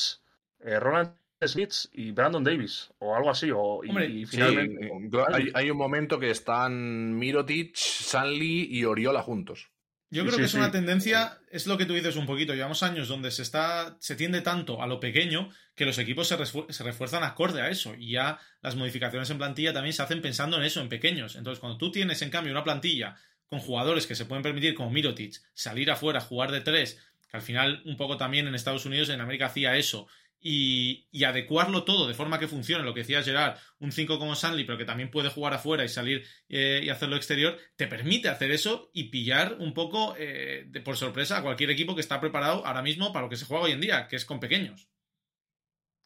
[0.60, 1.16] eh, Roland
[1.48, 3.50] Smith y Brandon Davis o algo así.
[3.54, 4.92] O, y, finalmente,
[5.34, 9.70] hay, hay, un momento que están Mirotic, Sanli y Oriola juntos.
[10.12, 13.08] Yo creo que es una tendencia, es lo que tú dices un poquito, llevamos años
[13.08, 17.24] donde se está, se tiende tanto a lo pequeño que los equipos se, se, refuerzan
[17.24, 20.82] acorde a eso y ya las modificaciones en plantilla también se hacen pensando en eso,
[20.82, 21.36] en pequeños.
[21.36, 23.18] Entonces, cuando tú tienes en cambio una plantilla
[23.50, 27.00] con jugadores que se pueden permitir, como Mirotic, salir afuera, jugar de tres,
[27.30, 30.08] que al final un poco también en Estados Unidos, en América hacía eso,
[30.42, 34.64] y, adecuarlo todo de forma que funcione, lo que decía Gerard, un 5 como Sanli,
[34.64, 38.52] pero que también puede jugar afuera y salir eh, y hacerlo exterior, te permite hacer
[38.52, 42.66] eso y pillar un poco eh, de, por sorpresa a cualquier equipo que está preparado
[42.66, 44.88] ahora mismo para lo que se juega hoy en día, que es con pequeños.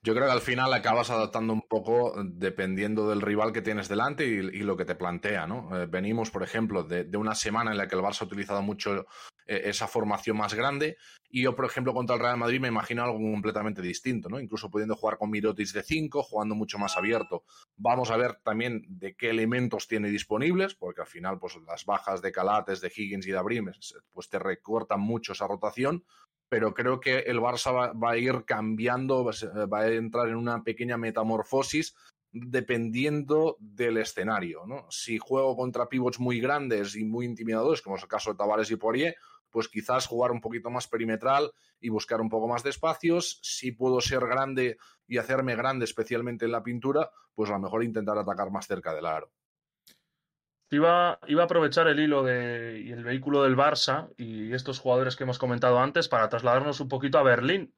[0.06, 4.26] Yo creo que al final acabas adaptando un poco dependiendo del rival que tienes delante
[4.26, 5.70] y, lo que te plantea, ¿no?
[5.78, 9.06] Eh, venimos, por ejemplo, de, una semana en la que el Barça ha utilizado mucho
[9.48, 10.98] eh, esa formación más grande
[11.30, 14.42] y yo, por ejemplo, contra el Real Madrid me imagino algo completamente distinto, ¿no?
[14.42, 17.46] Incluso pudiendo jugar con Mirotis de 5, jugando mucho más abierto.
[17.78, 22.22] Vamos a ver también de qué elementos tiene disponibles, porque al final, pues las bajas
[22.22, 26.04] de Calates, de Higgins y de Abrimes, pues te recortan mucho esa rotación
[26.54, 31.00] pero creo que el Barça va, a ir cambiando, va a entrar en una pequeña
[31.00, 31.96] metamorfosis
[32.32, 34.64] dependiendo del escenario.
[34.68, 34.86] ¿no?
[34.92, 38.70] Si juego contra pivots muy grandes y muy intimidadores, como es el caso de Tavares
[38.70, 39.16] y Poirier,
[39.50, 43.40] pues quizás jugar un poquito más perimetral y buscar un poco más de espacios.
[43.42, 47.84] Si puedo ser grande y hacerme grande, especialmente en la pintura, pues a lo mejor
[47.84, 49.32] intentar atacar más cerca del aro.
[50.74, 55.24] Iba, a aprovechar el hilo de, y el vehículo del Barça y estos jugadores que
[55.24, 57.76] hemos comentado antes para trasladarnos un poquito a Berlín,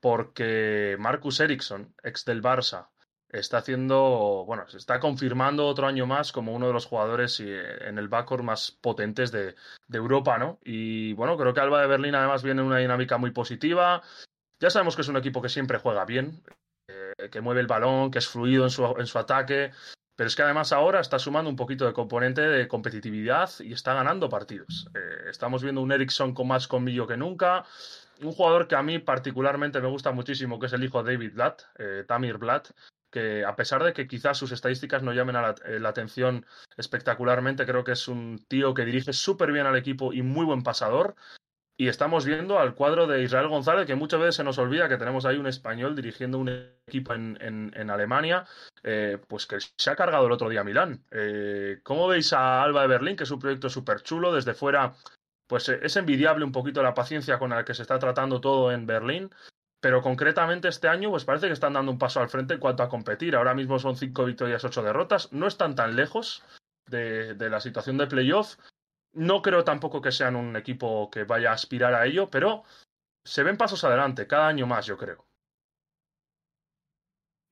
[0.00, 2.88] porque Marcus Ericsson, ex del Barça,
[3.28, 7.88] está haciendo, bueno, se está confirmando otro año más como uno de los jugadores eh,
[7.88, 9.54] en el backcourt más potentes de,
[9.92, 10.58] Europa, ¿no?
[10.64, 14.02] Y bueno, creo que Alba de Berlín además viene en una dinámica muy positiva.
[14.60, 16.42] Ya sabemos que es un equipo que siempre juega bien,
[16.88, 19.72] eh, que mueve el balón, que es fluido en su, en su ataque,
[20.16, 23.94] pero es que además ahora está sumando un poquito de componente de competitividad y está
[23.94, 24.88] ganando partidos.
[24.94, 27.64] Eh, estamos viendo un Ericsson con más colmillo que nunca.
[28.22, 31.32] Un jugador que a mí particularmente me gusta muchísimo, que es el hijo de David
[31.34, 32.68] Blatt, eh, Tamir Blatt,
[33.10, 36.46] que a pesar de que quizás sus estadísticas no llamen a eh, la, atención
[36.76, 40.62] espectacularmente, creo que es un tío que dirige súper bien al equipo y muy buen
[40.62, 41.16] pasador.
[41.76, 44.96] Y estamos viendo al cuadro de Israel González, que muchas veces se nos olvida que
[44.96, 46.48] tenemos ahí un español dirigiendo un
[46.86, 48.46] equipo en, Alemania,
[48.84, 51.04] eh, pues que se ha cargado el otro día a Milán.
[51.10, 54.32] Eh, ¿Cómo veis a Alba de Berlín, que es un proyecto súper chulo?
[54.32, 54.94] Desde fuera,
[55.48, 58.70] pues eh, es envidiable un poquito la paciencia con la que se está tratando todo
[58.70, 59.30] en Berlín.
[59.80, 62.84] Pero concretamente este año, pues parece que están dando un paso al frente en cuanto
[62.84, 63.34] a competir.
[63.34, 65.32] Ahora mismo son cinco victorias, ocho derrotas.
[65.32, 66.44] No están tan lejos
[66.86, 68.56] de, de la situación de playoff.
[69.14, 72.64] No creo tampoco que sean un equipo que vaya a aspirar a ello, pero
[73.24, 75.26] se ven pasos adelante, cada año más, yo creo.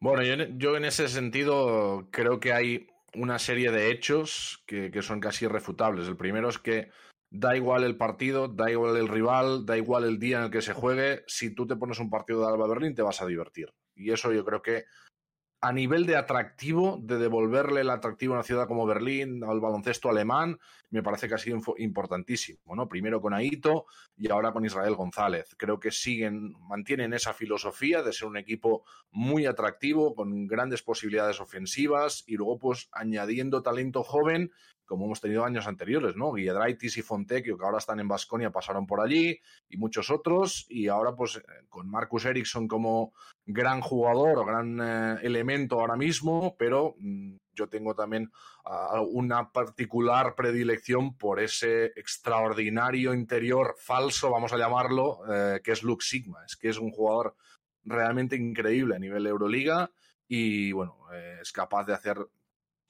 [0.01, 0.22] Bueno,
[0.59, 5.44] yo, en ese sentido creo que hay una serie de hechos que, que, son casi
[5.44, 6.09] irrefutables.
[6.09, 6.90] El primero es que
[7.31, 10.61] da igual el partido, da igual el rival, da igual el día en el que
[10.61, 13.72] se juegue, si tú te pones un partido de Alba Berlín te vas a divertir.
[13.94, 14.85] Y eso yo creo que
[15.64, 20.11] a nivel de atractivo, de devolverle el atractivo a una ciudad como Berlín, al baloncesto
[20.11, 20.59] alemán,
[20.90, 22.88] me parece que ha sido importantísimo, ¿no?
[22.88, 25.55] Primero con Aito y ahora con Israel González.
[25.57, 31.40] Creo que siguen, mantienen esa filosofía de ser un equipo muy atractivo, con grandes posibilidades
[31.40, 34.51] ofensivas y luego pues añadiendo talento joven
[34.92, 36.33] como hemos tenido años anteriores, ¿no?
[36.33, 40.88] Guiedraitis y Fontecchio, que ahora están en Basconia, pasaron por allí, y muchos otros, y
[40.88, 43.14] ahora pues eh, con Marcus Ericsson como
[43.46, 48.31] gran jugador o gran eh, elemento ahora mismo, pero mm, yo tengo también
[48.66, 55.83] ah, una particular predilección por ese extraordinario interior falso, vamos a llamarlo, eh, que es
[55.83, 57.35] Luke Sigma, es que es un jugador
[57.83, 59.90] realmente increíble a nivel Euroliga
[60.28, 60.98] y bueno,
[61.40, 62.18] es capaz de hacer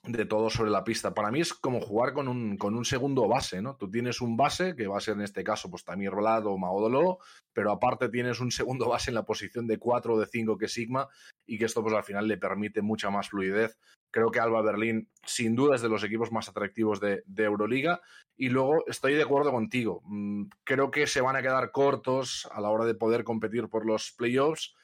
[0.05, 1.15] de todo sobre la pista.
[1.15, 3.77] Para mí es como jugar con un, con un segundo base, ¿no?
[3.77, 6.59] Tú tienes un base, que va a ser en este caso pues Tamir Rolad o
[6.59, 7.19] Maodolo,
[7.53, 10.67] pero aparte tienes un segundo base en la posición de 4 o de 5 que
[10.67, 11.09] Sigma
[11.47, 13.79] y que esto pues al final le permite mucha más fluidez.
[14.11, 18.01] Creo que Alba Berlín sin duda es de los equipos más atractivos de, de Euroliga
[18.37, 20.03] y luego estoy de acuerdo contigo.
[20.05, 23.87] Mm, creo que se van a quedar cortos a la hora de poder competir por
[23.87, 24.75] los playoffs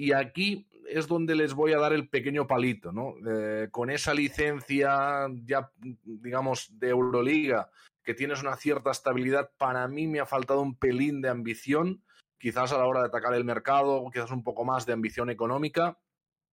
[0.00, 3.14] y aquí es donde les voy a dar el pequeño palito, ¿no?
[3.30, 7.70] Eh, con esa licencia ya, digamos, de Euroliga,
[8.02, 12.02] que tienes una cierta estabilidad, para mí me ha faltado un pelín de ambición,
[12.38, 15.98] quizás a la hora de atacar el mercado, quizás un poco más de ambición económica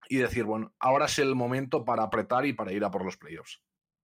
[0.09, 3.15] y decir, bueno, ahora es el momento para apretar y para ir a por los
[3.15, 3.61] playoffs.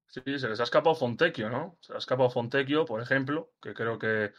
[0.08, 1.78] Sí, se les ha escapado Fontecchio, ¿no?
[1.82, 4.32] Se les ha escapado Fontecchio, por ejemplo, que creo que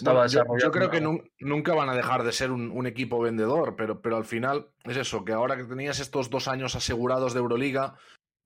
[0.00, 1.00] yo, creo que
[1.40, 5.24] nunca van a dejar de ser un, equipo vendedor, pero, pero al final es eso,
[5.24, 7.94] que ahora que tenías estos dos años asegurados de Euroliga,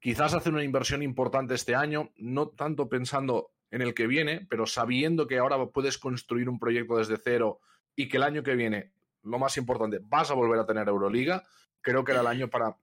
[0.01, 4.67] quizás hacer una inversión importante este año, no tanto pensando en el que viene, pero
[4.67, 7.61] sabiendo que ahora puedes construir un proyecto desde cero
[7.95, 11.45] y que el año que viene, lo más importante, vas a volver a tener Euroliga,
[11.81, 12.77] creo que era el año para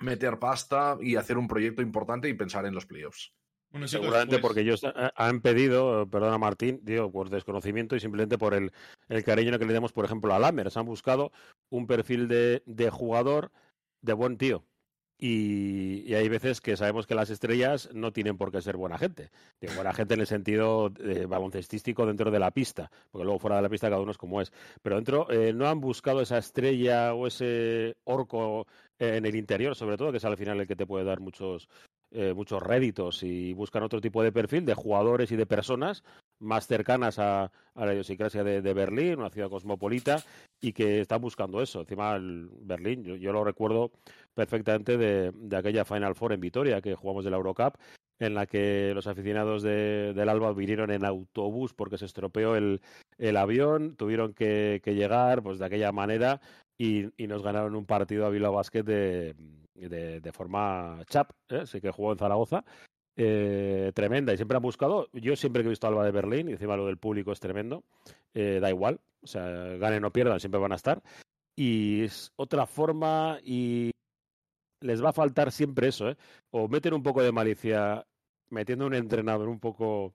[0.00, 3.32] meter pasta y hacer un proyecto importante y pensar en los playoffs.
[3.86, 4.82] Seguramente porque ellos
[5.14, 8.72] han pedido, perdona Martín, digo, por desconocimiento y simplemente por el,
[9.08, 10.76] el cariño que le damos, por ejemplo, a Lammers.
[10.76, 11.32] Han buscado
[11.68, 13.52] un perfil de, de jugador
[14.00, 14.64] de buen tío.
[15.18, 19.30] Y, hay veces que sabemos que las estrellas no tienen por qué ser buena gente.
[19.74, 20.92] buena gente en el sentido
[21.28, 24.40] baloncestístico dentro de la pista, porque luego fuera de la pista cada uno es como
[24.42, 24.52] es.
[24.82, 28.66] Pero dentro eh, no han buscado esa estrella o ese orco
[28.98, 31.68] en el interior, sobre todo, que es al final el que te puede dar muchos,
[32.18, 36.02] eh, muchos réditos y buscan otro tipo de perfil de jugadores y de personas
[36.38, 40.22] más cercanas a, la idiosincrasia de, Berlín, una ciudad cosmopolita,
[40.58, 41.80] y que están buscando eso.
[41.80, 43.90] Encima, el Berlín, yo, lo recuerdo
[44.32, 47.74] perfectamente de, aquella Final Four en Vitoria que jugamos de la Eurocup,
[48.18, 52.80] en la que los aficionados del Alba vinieron en autobús porque se estropeó el,
[53.36, 56.40] avión, tuvieron que, llegar pues de aquella manera
[56.78, 59.34] y, nos ganaron un partido a Bilbao Basket de,
[59.74, 61.66] de, forma chap, ¿eh?
[61.66, 62.64] sí que jugó en Zaragoza,
[63.16, 65.08] eh, tremenda y siempre han buscado.
[65.12, 67.84] Yo siempre que he visto Alba de Berlín, y encima lo del público es tremendo,
[68.34, 69.42] eh, da igual, o sea,
[69.78, 71.02] ganen o pierdan, siempre van a estar.
[71.56, 73.90] Y es otra forma y
[74.80, 76.16] les va a faltar siempre eso, ¿eh?
[76.50, 78.06] O meten un poco de malicia
[78.50, 80.14] metiendo un entrenador un poco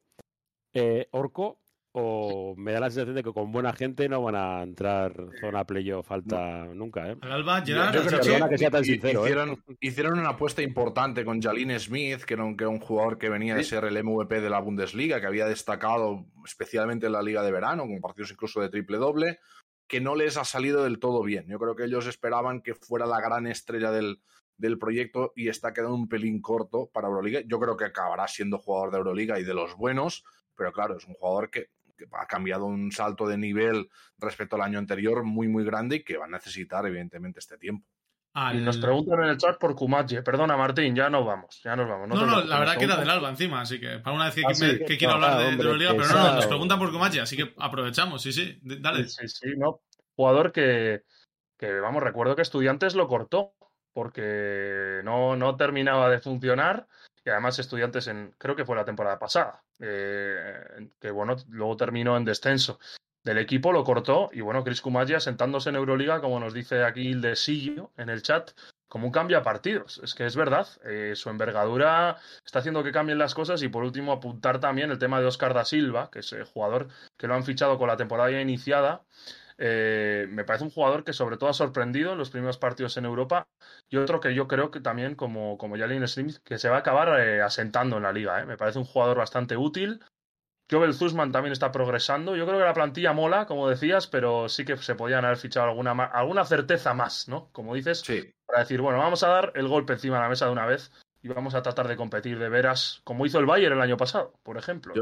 [1.12, 1.58] orco
[1.94, 5.66] o me da la sensación de que con buena gente no van a entrar zona
[5.66, 7.18] playoff falta nunca, ¿eh?
[7.22, 9.58] Alba, Gerard, yo, creo que, sea tan sincero, ¿eh?
[9.82, 13.56] hicieron, una apuesta importante con Jalin Smith, que era, un, que un jugador que venía
[13.56, 17.52] de ser el MVP de la Bundesliga, que había destacado especialmente en la Liga de
[17.52, 19.40] Verano, con partidos incluso de triple doble,
[19.88, 21.46] que no les ha salido del todo bien.
[21.50, 24.22] Yo creo que ellos esperaban que fuera la gran estrella del,
[24.58, 27.42] del proyecto y está quedando un pelín corto para Euroliga.
[27.46, 30.24] Yo creo que acabará siendo jugador de Euroliga y de los buenos,
[30.56, 31.72] pero claro, es un jugador que
[32.12, 36.18] ha cambiado un salto de nivel respecto al año anterior muy, muy grande y que
[36.18, 37.88] va a necesitar, evidentemente, este tiempo.
[38.54, 40.24] Y nos preguntan en el chat por Kumache.
[40.24, 41.60] Perdona, Martín, ya nos vamos.
[41.64, 42.08] Ya nos vamos.
[42.08, 44.44] No, no, la verdad que era del Alba encima, así que para una vez que,
[44.46, 48.22] ah, quiero hablar de, de, Liga, pero no, nos preguntan por Kumache, así que aprovechamos,
[48.22, 49.08] sí, sí, dale.
[49.10, 49.82] Sí, sí, no.
[50.16, 51.04] Jugador que,
[51.58, 53.54] que, vamos, recuerdo que Estudiantes lo cortó
[53.92, 56.88] porque no, no terminaba de funcionar
[57.26, 62.18] y además Estudiantes en, creo que fue la temporada pasada, eh, que bueno, luego terminó
[62.18, 62.80] en descenso
[63.24, 67.12] del equipo, lo cortó y bueno, Chris Kumaya sentándose en Euroliga, como nos dice aquí
[67.12, 68.52] el de Sillo en el chat,
[68.88, 70.02] como un cambio a partidos.
[70.04, 73.84] Es que es verdad, eh, su envergadura está haciendo que cambien las cosas y por
[73.84, 77.36] último apuntar también el tema de Oscar da Silva, que es el jugador que lo
[77.36, 79.04] han fichado con la temporada ya iniciada
[79.64, 83.06] eh, me parece un jugador que sobre todo ha sorprendido en los primeros partidos en
[83.06, 83.48] Europa
[83.90, 86.80] y otro que yo creo que también como, como Jalen Smith que se va a
[86.80, 88.42] acabar eh, asentando en la liga.
[88.42, 88.46] Eh.
[88.46, 90.02] Me parece un jugador bastante útil
[90.72, 92.36] Joel Zuzman también está progresando.
[92.38, 95.68] Yo creo que la plantilla mola, como decías, pero sí que se podían haber fichado
[95.68, 97.50] alguna, alguna certeza más, ¿no?
[97.52, 98.32] Como dices, Sí.
[98.46, 100.92] para decir, bueno, vamos a dar el golpe encima de la mesa de una vez
[101.24, 104.34] y vamos a tratar de competir de veras, como hizo el Bayern el año pasado,
[104.44, 104.94] por ejemplo.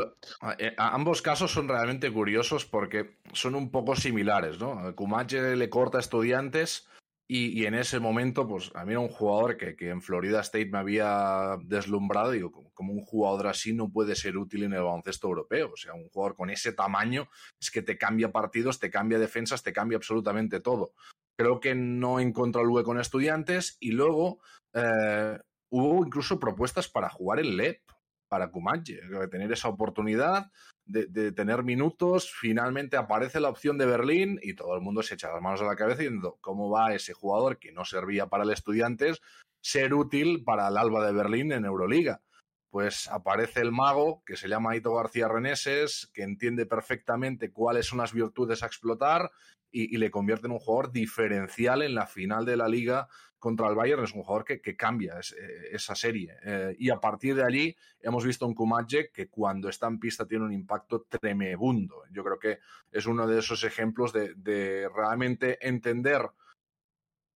[0.58, 4.96] Eh, ambos casos son realmente curiosos porque son un poco similares, ¿no?
[4.96, 6.90] Kumache le corta a estudiantes
[7.32, 10.66] y, en ese momento, pues a mí era un jugador que, que en Florida State
[10.66, 12.32] me había deslumbrado.
[12.32, 15.70] Digo, como, como un jugador así no puede ser útil en el baloncesto europeo.
[15.74, 17.30] O sea, un jugador con ese tamaño
[17.62, 20.94] es que te cambia partidos, te cambia defensas, te cambia absolutamente todo.
[21.38, 24.40] Creo que no encontró luego con estudiantes y luego
[24.74, 25.38] eh,
[25.70, 27.82] hubo incluso propuestas para jugar en LEP
[28.30, 30.52] para Kumache, tener esa oportunidad
[30.86, 32.32] de, tener minutos.
[32.32, 35.66] Finalmente aparece la opción de Berlín y todo el mundo se echa las manos a
[35.66, 39.22] la cabeza diciendo cómo va ese jugador que no servía para el Estudiantes
[39.62, 42.22] ser útil para el Alba de Berlín en Euroliga.
[42.70, 47.98] Pues aparece el mago que se llama Ito García Reneses, que entiende perfectamente cuáles son
[47.98, 49.32] las virtudes a explotar
[49.72, 53.08] y le convierte en un jugador diferencial en la final de la liga
[53.40, 54.04] contra el Bayern.
[54.04, 56.36] Es un jugador que, que cambia eh, esa serie.
[56.44, 60.28] Eh, y a partir de allí hemos visto un Kumache que cuando está en pista
[60.28, 62.04] tiene un impacto tremebundo.
[62.12, 62.60] Yo creo que
[62.92, 66.30] es uno de esos ejemplos de, de realmente entender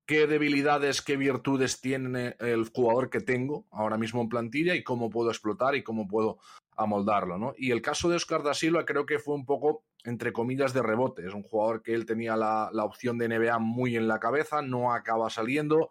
[0.05, 5.09] qué debilidades, qué virtudes tiene el jugador que tengo ahora mismo en plantilla y cómo
[5.09, 6.39] puedo explotar y cómo puedo
[6.75, 7.53] amoldarlo, ¿no?
[7.57, 10.81] Y el caso de Oscar da Silva creo que fue un poco, entre comillas, de
[10.81, 11.25] rebote.
[11.25, 14.61] Es un jugador que él tenía la, la opción de NBA muy en la cabeza,
[14.61, 15.89] no acaba saliendo,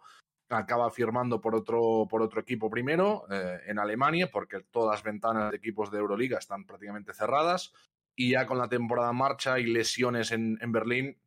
[0.49, 5.51] acaba firmando por otro, por otro equipo primero eh, en Alemania, porque todas las ventanas
[5.51, 7.73] de equipos de Euroliga están prácticamente cerradas.
[8.15, 11.17] Y ya con la temporada en marcha y lesiones en, en Berlín,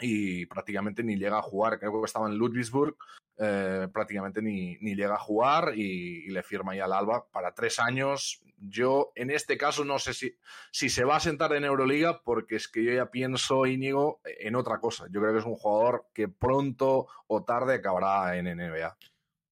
[0.00, 1.78] y prácticamente ni llega a jugar.
[1.78, 2.96] Creo que estaba en Ludwigsburg,
[3.38, 7.54] eh, prácticamente ni, ni llega a jugar y, y le firma ya al Alba para
[7.54, 8.42] tres años.
[8.56, 10.36] Yo, en este caso, no sé si,
[10.70, 14.54] si se va a sentar en Euroliga, porque es que yo ya pienso, Íñigo, en
[14.54, 15.06] otra cosa.
[15.10, 18.96] Yo creo que es un jugador que pronto o tarde acabará en NBA.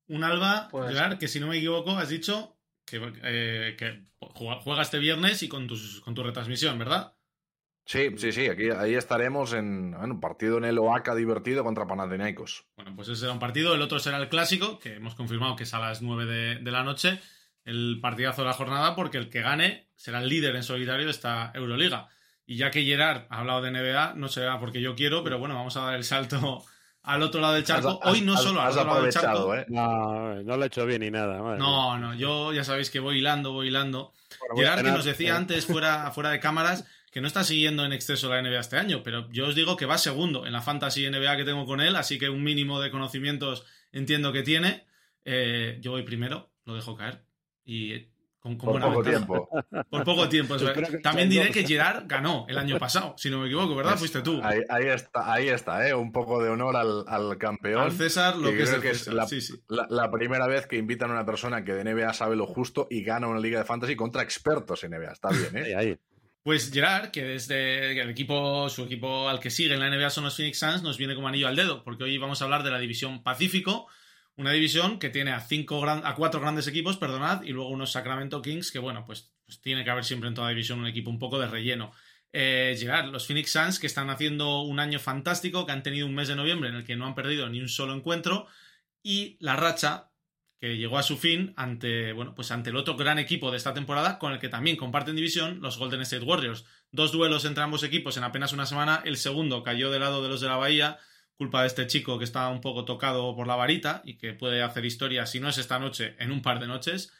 [0.08, 4.60] Un Alba, Pues- Gerard, que si no me equivoco, has dicho que, eh, que juega
[4.60, 7.14] juega este viernes y con, tus, con tu retransmisión, ¿verdad?
[7.84, 11.86] Sí, sí, sí, aquí, ahí estaremos en bueno, un partido en el OACA divertido contra
[11.86, 12.64] Panathinaikos.
[12.76, 13.74] Bueno, pues ese será un partido.
[13.74, 16.70] El otro será el clásico, que hemos confirmado que es a las 9 de, de
[16.70, 17.20] la noche.
[17.64, 21.10] El partidazo de la jornada, porque el que gane será el líder en solitario de
[21.10, 22.08] esta Euroliga.
[22.46, 25.54] Y ya que Gerard ha hablado de NBA, no será porque yo quiero, pero bueno,
[25.56, 26.64] vamos a dar el salto
[27.02, 28.00] al otro lado del charco.
[28.02, 29.54] Has- Hoy no has- solo al has otro lado del charco.
[29.56, 29.66] ¿eh?
[29.68, 31.42] No, no lo he hecho bien ni nada.
[31.42, 31.58] madre.
[31.58, 34.12] No, no, yo ya sabéis que voy hilando, voy hilando.
[34.38, 35.36] Bueno, Gerard, que nos decía eh.
[35.36, 39.02] antes, fuera, fuera de cámaras, que no está siguiendo en exceso la NBA este año,
[39.02, 41.96] pero yo os digo que va segundo en la fantasy NBA que tengo con él,
[41.96, 44.86] así que un mínimo de conocimientos entiendo que tiene.
[45.24, 47.24] Eh, yo voy primero, lo dejo caer.
[47.64, 49.16] Y con, con Por buena poco ventaja.
[49.26, 49.48] tiempo.
[49.90, 50.54] Por poco tiempo.
[50.56, 51.02] eso es.
[51.02, 53.98] También diré que Gerard ganó el año pasado, si no me equivoco, ¿verdad?
[53.98, 54.40] Fuiste tú.
[54.42, 55.92] Ahí, ahí está, ahí está, ¿eh?
[55.94, 57.82] Un poco de honor al, al campeón.
[57.82, 59.14] Al César lo que que es creo el que es César.
[59.14, 59.54] la- Sí, sí.
[59.68, 62.86] La, la primera vez que invitan a una persona que de NBA sabe lo justo
[62.88, 65.12] y gana una liga de fantasy contra expertos en NBA.
[65.12, 65.76] Está bien, Ahí, ¿eh?
[65.76, 65.98] ahí.
[66.42, 70.24] Pues Gerard, que desde el equipo, su equipo al que sigue en la NBA son
[70.24, 72.70] los Phoenix Suns, nos viene como anillo al dedo, porque hoy vamos a hablar de
[72.70, 73.88] la división Pacífico,
[74.36, 77.92] una división que tiene a cinco gran- a cuatro grandes equipos, perdonad, y luego unos
[77.92, 81.10] Sacramento Kings, que bueno, pues, pues tiene que haber siempre en toda división un equipo
[81.10, 81.92] un poco de relleno.
[82.32, 86.14] Eh, Gerard, los Phoenix Suns que están haciendo un año fantástico, que han tenido un
[86.14, 88.46] mes de noviembre en el que no han perdido ni un solo encuentro,
[89.02, 90.09] y la racha
[90.60, 93.72] que llegó a su fin ante, bueno, pues ante el otro gran equipo de esta
[93.72, 96.66] temporada, con el que también comparten división, los Golden State Warriors.
[96.92, 99.00] Dos duelos entre ambos equipos en apenas una semana.
[99.06, 100.98] El segundo cayó del lado de los de la Bahía,
[101.36, 104.62] culpa de este chico que está un poco tocado por la varita y que puede
[104.62, 107.10] hacer historia, si no es esta noche, en un par de noches.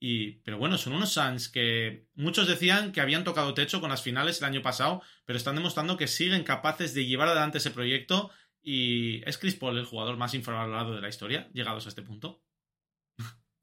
[0.00, 4.02] Y, pero bueno, son unos Suns que muchos decían que habían tocado techo con las
[4.02, 8.30] finales el año pasado, pero están demostrando que siguen capaces de llevar adelante ese proyecto.
[8.62, 12.45] Y es Chris Paul el jugador más infravalorado de la historia, llegados a este punto.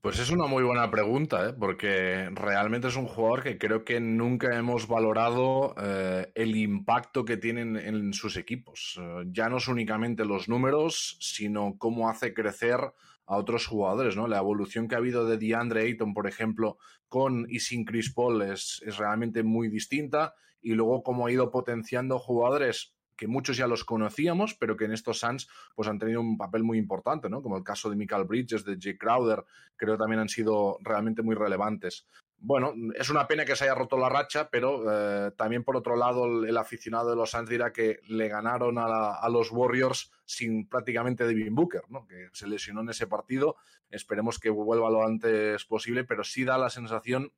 [0.04, 1.54] Pues es una muy buena pregunta, ¿eh?
[1.58, 7.38] porque realmente es un jugador que creo que nunca hemos valorado eh, el impacto que
[7.38, 9.00] tienen en sus equipos.
[9.02, 12.82] Eh, ya no es únicamente los números, sino cómo hace crecer
[13.26, 14.28] a otros jugadores, ¿no?
[14.28, 18.42] La evolución que ha habido de DeAndre Ayton, por ejemplo, con y sin Chris Paul
[18.42, 20.36] es, es realmente muy distinta.
[20.62, 24.92] Y luego cómo ha ido potenciando jugadores que muchos ya los conocíamos, pero que en
[24.92, 27.42] estos Suns pues, han tenido un papel muy importante, ¿no?
[27.42, 29.44] Como el caso de Michael Bridges, de Jake Crowder,
[29.76, 32.08] creo que también han sido realmente muy relevantes.
[32.38, 35.96] Bueno, es una pena que se haya roto la racha, pero eh, también por otro
[35.96, 40.12] lado el, aficionado de los Suns dirá que le ganaron a, la, a, los Warriors
[40.26, 42.06] sin prácticamente Devin Booker, ¿no?
[42.06, 43.56] que se lesionó en ese partido.
[43.90, 47.32] Esperemos que vuelva lo antes posible, pero sí da la sensación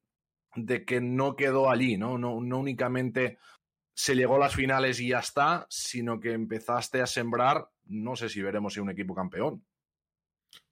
[0.56, 2.18] de que no quedó allí, ¿no?
[2.18, 3.38] No, no únicamente
[3.96, 8.28] se llegó a las finales y ya está, sino que empezaste a sembrar, no sé
[8.30, 9.64] si veremos si un equipo campeón.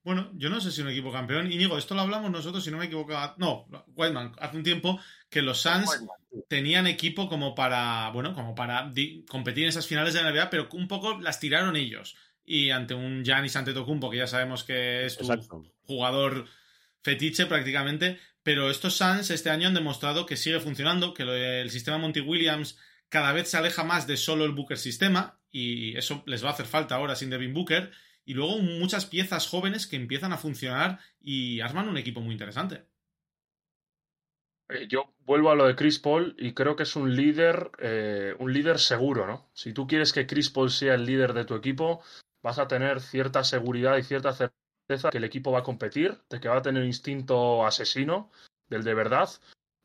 [0.02, 1.50] Bueno, yo no sé si un equipo campeón.
[1.50, 3.14] Y digo, esto lo hablamos nosotros, si no me equivoco.
[3.38, 5.00] No, Whiteman, hace un tiempo
[5.30, 6.04] que los Suns
[6.48, 8.92] tenían equipo como para, bueno, como para
[9.26, 12.16] competir en esas finales de la NBA, pero un poco las tiraron ellos.
[12.44, 16.44] Y ante un Giannis Antetokounmpo, que ya sabemos que es un jugador
[17.00, 21.22] fetiche prácticamente, pero estos Suns este año han demostrado que sigue funcionando, que
[21.62, 22.78] el sistema Monty Williams
[23.08, 26.52] cada vez se aleja más de solo el Booker sistema, y eso les va a
[26.52, 27.92] hacer falta ahora sin Devin Booker
[28.24, 32.86] y luego muchas piezas jóvenes que empiezan a funcionar y arman un equipo muy interesante.
[34.68, 38.34] Eh, yo vuelvo a lo de Chris Paul y creo que es un líder, eh,
[38.38, 39.50] un líder seguro, ¿no?
[39.54, 42.02] Si tú quieres que Chris Paul sea el líder de tu equipo,
[42.42, 46.40] vas a tener cierta seguridad y cierta certeza que el equipo va a competir, de
[46.40, 48.32] que va a tener instinto asesino,
[48.68, 49.28] del de verdad,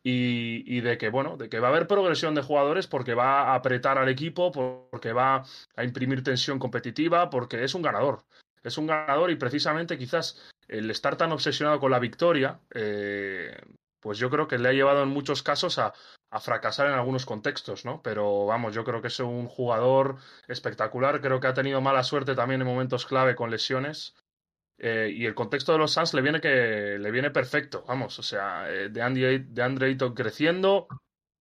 [0.04, 3.56] y, de que, bueno, de que va a haber progresión de jugadores porque va a
[3.56, 5.44] apretar al equipo, porque va
[5.76, 8.24] a imprimir tensión competitiva, porque es un ganador.
[8.64, 13.58] Es un ganador y precisamente quizás el estar tan obsesionado con la victoria, eh,
[14.00, 15.94] pues yo creo que le ha llevado en muchos casos a,
[16.30, 18.02] a, fracasar en algunos contextos, ¿no?
[18.02, 22.36] Pero vamos, yo creo que es un jugador espectacular, creo que ha tenido mala suerte
[22.36, 24.16] también en momentos clave con lesiones
[24.80, 28.24] eh, y el contexto de los Suns le viene que le viene perfecto, vamos, o
[28.24, 30.88] sea, eh, de, Andy, de Andre creciendo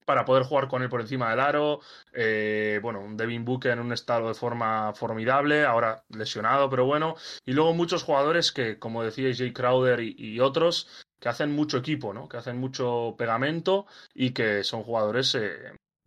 [0.05, 1.81] para poder jugar con él por encima del aro,
[2.13, 7.15] eh, bueno, un Devin Booker en un estado de forma formidable, ahora lesionado, pero bueno,
[7.45, 10.89] y luego muchos jugadores que, como decía Jay Crowder y, otros,
[11.21, 12.29] que hacen mucho equipo, ¿no?
[12.29, 15.37] Que hacen mucho pegamento y que son jugadores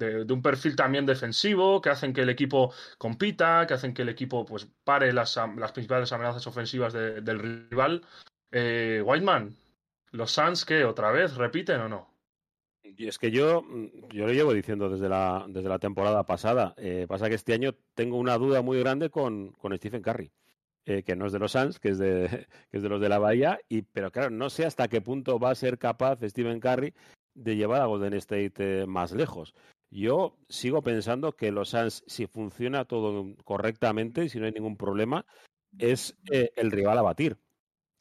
[0.06, 4.10] de, un perfil también defensivo, que hacen que el equipo compita, que hacen que el
[4.10, 8.02] equipo pues pare las, las principales amenazas ofensivas del rival.
[8.52, 9.56] Eh, Whiteman,
[10.12, 10.84] ¿los Suns qué?
[10.84, 11.36] ¿Otra vez?
[11.36, 12.12] ¿Repiten o no?
[12.84, 13.64] Y es que yo,
[14.12, 16.74] yo lo llevo diciendo desde la, desde la temporada pasada.
[16.78, 20.32] Eh, pasa que este año tengo una duda muy grande con, con Stephen Curry.
[20.86, 23.10] Eh, que no es de los Suns, que es de, que es de los de
[23.10, 26.60] la Bahía, y, pero claro, no sé hasta qué punto va a ser capaz Stephen
[26.60, 26.94] Curry
[27.36, 29.54] de llevar a Golden State más lejos.
[29.92, 34.78] Yo sigo pensando que los Suns, si funciona todo correctamente y si no hay ningún
[34.78, 35.26] problema,
[35.78, 37.38] es eh, el rival a batir.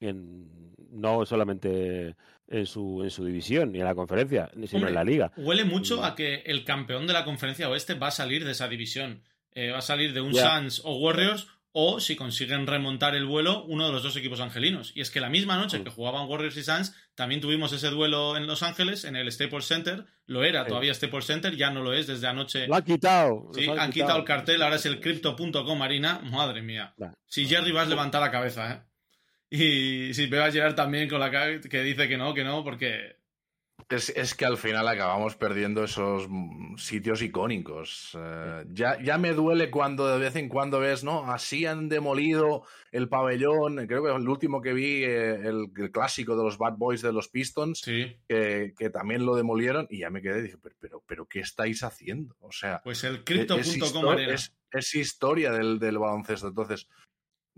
[0.01, 2.16] no solamente
[2.47, 5.32] en su, en su división ni en la conferencia, sino en la liga.
[5.36, 8.68] Huele mucho a que el campeón de la conferencia oeste va a salir de esa
[8.68, 9.22] división.
[9.53, 13.64] Eh, va a salir de un Suns o Warriors o si consiguen remontar el vuelo
[13.64, 14.93] uno de los dos equipos angelinos.
[14.95, 18.37] Y es que la misma noche que jugaban Warriors y Suns, también tuvimos ese duelo
[18.37, 20.05] en Los Ángeles, en el Staples Center.
[20.27, 22.66] Lo era todavía Staples Center, ya no lo es desde anoche.
[22.66, 23.51] Lo han quitado.
[23.55, 24.18] Sí, han, quitado.
[24.18, 26.21] el cartel, ahora es el crypto.com, Marina.
[26.25, 26.95] Madre mía.
[27.27, 28.83] Si Jerry vas a levantar la cabeza, ¿eh?
[29.53, 32.62] Y si me va a llegar también con la que dice que no, que no,
[32.62, 33.20] porque
[33.91, 36.28] es, que al final acabamos perdiendo esos
[36.76, 38.16] sitios icónicos.
[38.16, 41.30] Eh, ya, ya me duele cuando de vez en cuando ves, ¿no?
[41.30, 42.62] Así han demolido
[42.93, 43.86] el pabellón.
[43.86, 47.28] Creo que el último que vi, eh, el, clásico de los Bad Boys de los
[47.28, 51.82] Pistons, que, también lo demolieron y ya me quedé y dije, pero, pero, ¿qué estáis
[51.82, 52.36] haciendo?
[52.41, 56.49] O sea, pues el crypto.com es, es, historia del, del baloncesto.
[56.49, 56.86] Entonces,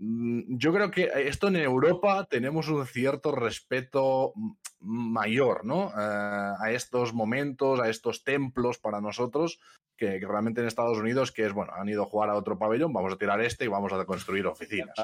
[0.05, 4.33] yo creo que esto en Europa tenemos un cierto respeto
[4.79, 5.89] mayor, ¿no?
[5.89, 9.59] Eh, a estos momentos, a estos templos para nosotros,
[9.95, 12.91] que, realmente en Estados Unidos, que es, bueno, han ido a jugar a otro pabellón,
[12.91, 14.95] vamos a tirar este y vamos a construir oficinas.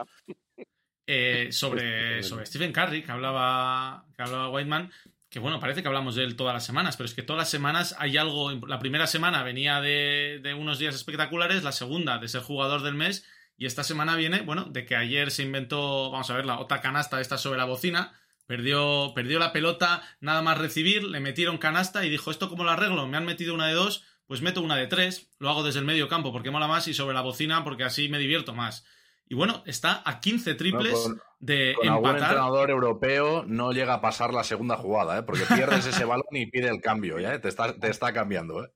[1.07, 4.91] Eh, sobre, sobre Stephen Curry, que hablaba, que hablaba Whiteman,
[5.29, 7.49] que bueno, parece que hablamos de él todas las semanas, pero es que todas las
[7.49, 8.51] semanas hay algo.
[8.67, 12.95] La primera semana venía de, de unos días espectaculares, la segunda de ser jugador del
[12.95, 13.25] mes
[13.59, 16.79] y esta semana viene, bueno, de que ayer se inventó, vamos a ver, la otra
[16.79, 18.13] canasta esta sobre la bocina.
[18.47, 22.71] Perdió, perdió la pelota, nada más recibir, le metieron canasta y dijo, ¿esto cómo lo
[22.71, 23.05] arreglo?
[23.05, 25.85] Me han metido una de dos, pues meto una de tres, lo hago desde el
[25.85, 28.85] medio campo porque mola más y sobre la bocina porque así me divierto más.
[29.31, 31.07] Y bueno, está a 15 triples
[31.39, 32.09] de con empatar.
[32.09, 35.23] Algún entrenador europeo no llega a pasar la segunda jugada, ¿eh?
[35.23, 37.37] porque pierdes ese balón y pide el cambio, ¿eh?
[37.37, 38.65] te, está, te está cambiando.
[38.65, 38.71] ¿eh?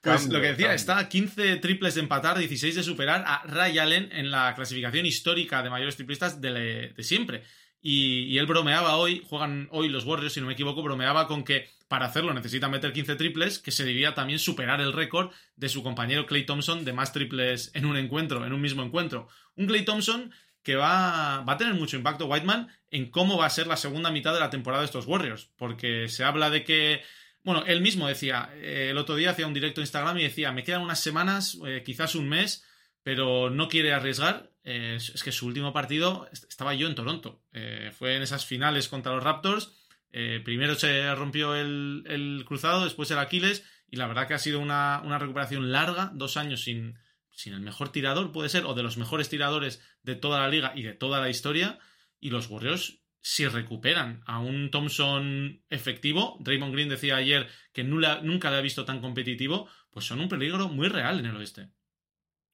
[0.00, 3.78] Pues lo que decía, está a 15 triples de empatar, 16 de superar a Ray
[3.78, 7.42] Allen en la clasificación histórica de mayores triplistas de, de siempre.
[7.82, 11.68] Y, él bromeaba hoy, juegan hoy los Warriors, si no me equivoco, bromeaba con que
[11.88, 15.82] para hacerlo necesita meter 15 triples, que se debía también superar el récord de su
[15.82, 19.28] compañero Clay Thompson de más triples en un encuentro, en un mismo encuentro.
[19.56, 20.30] Un Clay Thompson
[20.62, 24.10] que va, va a tener mucho impacto, Whiteman, en cómo va a ser la segunda
[24.10, 27.02] mitad de la temporada de estos Warriors, porque se habla de que
[27.42, 30.52] bueno, él mismo decía, eh, el otro día hacía un directo en Instagram y decía,
[30.52, 32.64] me quedan unas semanas, eh, quizás un mes,
[33.02, 34.50] pero no quiere arriesgar.
[34.62, 37.42] es, que su último partido estaba yo en Toronto.
[37.52, 39.72] Eh, fue en esas finales contra los Raptors
[40.12, 44.38] Eh, primero se rompió el, el, cruzado, después el Aquiles, y la verdad que ha
[44.40, 46.98] sido una, una recuperación larga, dos años sin,
[47.30, 50.72] sin el mejor tirador, puede ser, o de los mejores tiradores de toda la liga
[50.74, 51.78] y de toda la historia.
[52.18, 58.50] Y los Warriors, si recuperan a un Thompson efectivo, Draymond Green decía ayer que nunca
[58.50, 61.70] le ha visto tan competitivo, pues son un peligro muy real en el oeste.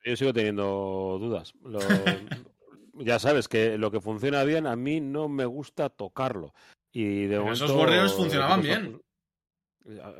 [0.06, 1.52] Yo sigo teniendo dudas.
[1.64, 1.80] Lo,
[2.94, 6.54] ya sabes que lo que funciona bien, a mí no me gusta tocarlo.
[6.92, 9.02] Y de momento, esos Warriors funcionaban bien.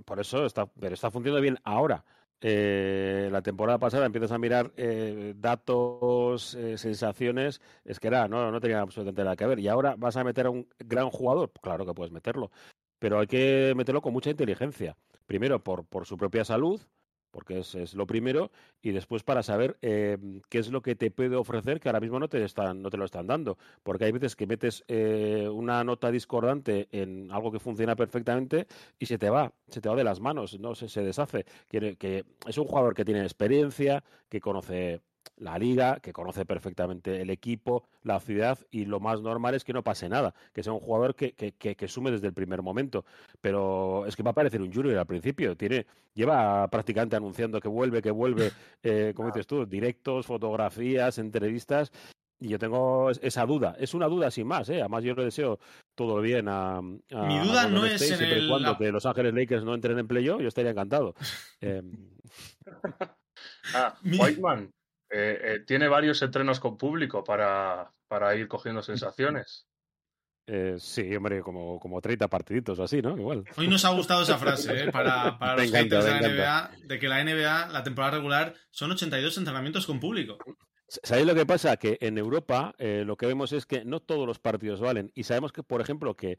[0.04, 2.04] Por eso está, pero está funcionando bien ahora.
[2.40, 8.50] Eh, la temporada pasada empiezas a mirar eh, datos, eh, sensaciones, es que era, no,
[8.50, 9.60] no tenía absolutamente nada que ver.
[9.60, 12.50] Y ahora vas a meter a un gran jugador, claro que puedes meterlo,
[12.98, 14.96] pero hay que meterlo con mucha inteligencia.
[15.26, 16.82] Primero, por, por su propia salud,
[17.36, 20.16] porque es, lo primero, y después para saber eh,
[20.48, 22.96] qué es lo que te puede ofrecer que ahora mismo no te, están, no te
[22.96, 23.58] lo están dando.
[23.82, 28.66] Porque hay veces que metes eh, una nota discordante en algo que funciona perfectamente
[28.98, 31.44] y se te va, se te va de las manos, no se, se deshace.
[31.68, 35.02] Que es un jugador que tiene experiencia, que conoce
[35.36, 39.72] la liga, que conoce perfectamente el equipo, la ciudad y lo más normal es que
[39.72, 42.62] no pase nada, que sea un jugador que, que, que, que sume desde el primer
[42.62, 43.04] momento.
[43.40, 47.68] Pero es que va a parecer un junior al principio, tiene, lleva prácticamente anunciando que
[47.68, 48.52] vuelve, que vuelve,
[48.82, 51.92] eh, como dices tú, directos, fotografías, entrevistas.
[52.38, 54.80] Y yo tengo esa duda, es una duda sin más, ¿eh?
[54.80, 55.58] además yo le deseo
[55.94, 58.44] todo bien a, a Mi duda a no es en siempre el...
[58.44, 61.14] y cuando que Los Ángeles Lakers no entren en playoff, yo estaría encantado.
[61.62, 61.82] eh,
[63.74, 64.70] ah, Whiteman
[65.10, 69.66] eh, eh, tiene varios entrenos con público para, para ir cogiendo sensaciones.
[70.48, 73.18] Eh, sí, hombre, como, como 30 partiditos o así, ¿no?
[73.18, 73.44] Igual.
[73.56, 74.92] Hoy nos ha gustado esa frase ¿eh?
[74.92, 76.70] para, para los encanta, de la encanta.
[76.78, 80.38] NBA, de que la NBA, la temporada regular, son 82 entrenamientos con público.
[80.88, 81.76] ¿Sabéis lo que pasa?
[81.76, 85.10] Que en Europa eh, lo que vemos es que no todos los partidos valen.
[85.14, 86.38] Y sabemos que, por ejemplo, que,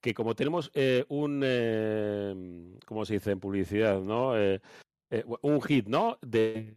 [0.00, 4.00] que como tenemos eh, un, eh, ¿cómo se dice en publicidad?
[4.00, 4.38] ¿no?
[4.38, 4.60] Eh,
[5.10, 6.18] eh, un hit, ¿no?
[6.22, 6.76] De,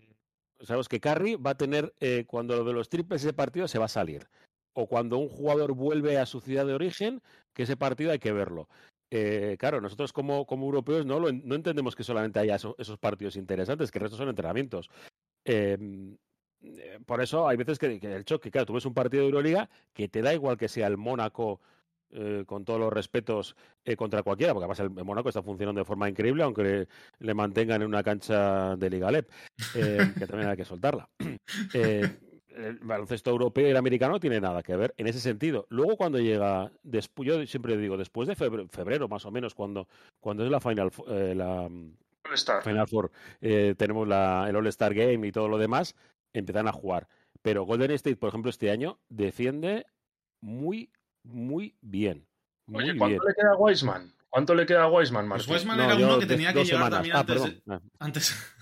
[0.63, 3.79] sabemos que Curry va a tener, eh, cuando lo de los triples ese partido se
[3.79, 4.27] va a salir.
[4.73, 7.21] O cuando un jugador vuelve a su ciudad de origen,
[7.53, 8.69] que ese partido hay que verlo.
[9.09, 13.35] Eh, claro, nosotros como, como europeos no, no entendemos que solamente haya eso- esos partidos
[13.35, 14.89] interesantes, que el resto son entrenamientos.
[15.43, 15.77] Eh,
[16.63, 19.27] eh, por eso hay veces que, que el choque, claro, tú ves un partido de
[19.29, 21.59] Euroliga que te da igual que sea el Mónaco,
[22.13, 23.55] eh, con todos los respetos,
[23.85, 26.87] eh, contra cualquiera, porque además el, el Mónaco está funcionando de forma increíble, aunque le,
[27.19, 29.29] le mantengan en una cancha de Liga Lep,
[29.75, 31.09] eh, que también hay que soltarla.
[32.53, 35.65] El baloncesto europeo y el americano no tiene nada que ver en ese sentido.
[35.69, 39.87] Luego cuando llega, despu- yo siempre digo, después de febrero, febrero más o menos, cuando,
[40.19, 41.69] cuando es la Final, la.
[42.61, 43.09] Final Four,
[43.39, 45.95] tenemos la, el All-Star Game y todo lo demás,
[46.33, 47.07] empiezan a jugar.
[47.41, 49.85] Pero Golden State, por ejemplo, este año defiende
[50.41, 50.89] muy,
[51.23, 52.27] muy bien.
[52.67, 52.97] Muy Oye, bien.
[52.99, 54.13] ¿cuánto le queda a Wiseman?
[54.29, 55.53] ¿Cuánto le queda a Wiseman, Pues Martín?
[55.53, 56.91] Westman No, era yo uno que tenía que llegar semanas.
[56.91, 58.55] también Ah, antes, de, Ah, antes,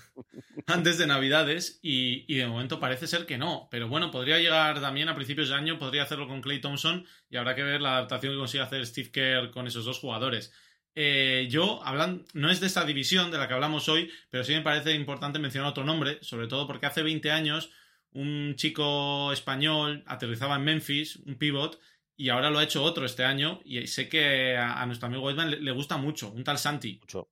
[0.66, 3.68] antes de Navidades y, y de momento parece ser que no.
[3.70, 7.36] Pero bueno, podría llegar también a principios de año, podría hacerlo con Clay Thompson y
[7.36, 10.52] habrá que ver la adaptación que consigue hacer Steve Kerr con esos dos jugadores.
[10.96, 14.52] Eh, yo, hablan, no es de esta división de la que hablamos hoy, pero sí
[14.52, 17.70] me parece importante mencionar otro nombre, sobre todo porque hace 20 años
[18.12, 21.78] un chico español aterrizaba en Memphis, un pivot,
[22.20, 25.24] y ahora lo ha hecho otro este año, y sé que a, a nuestro amigo
[25.24, 26.98] Whiteman le, le gusta mucho, un tal Santi.
[27.00, 27.28] mucho.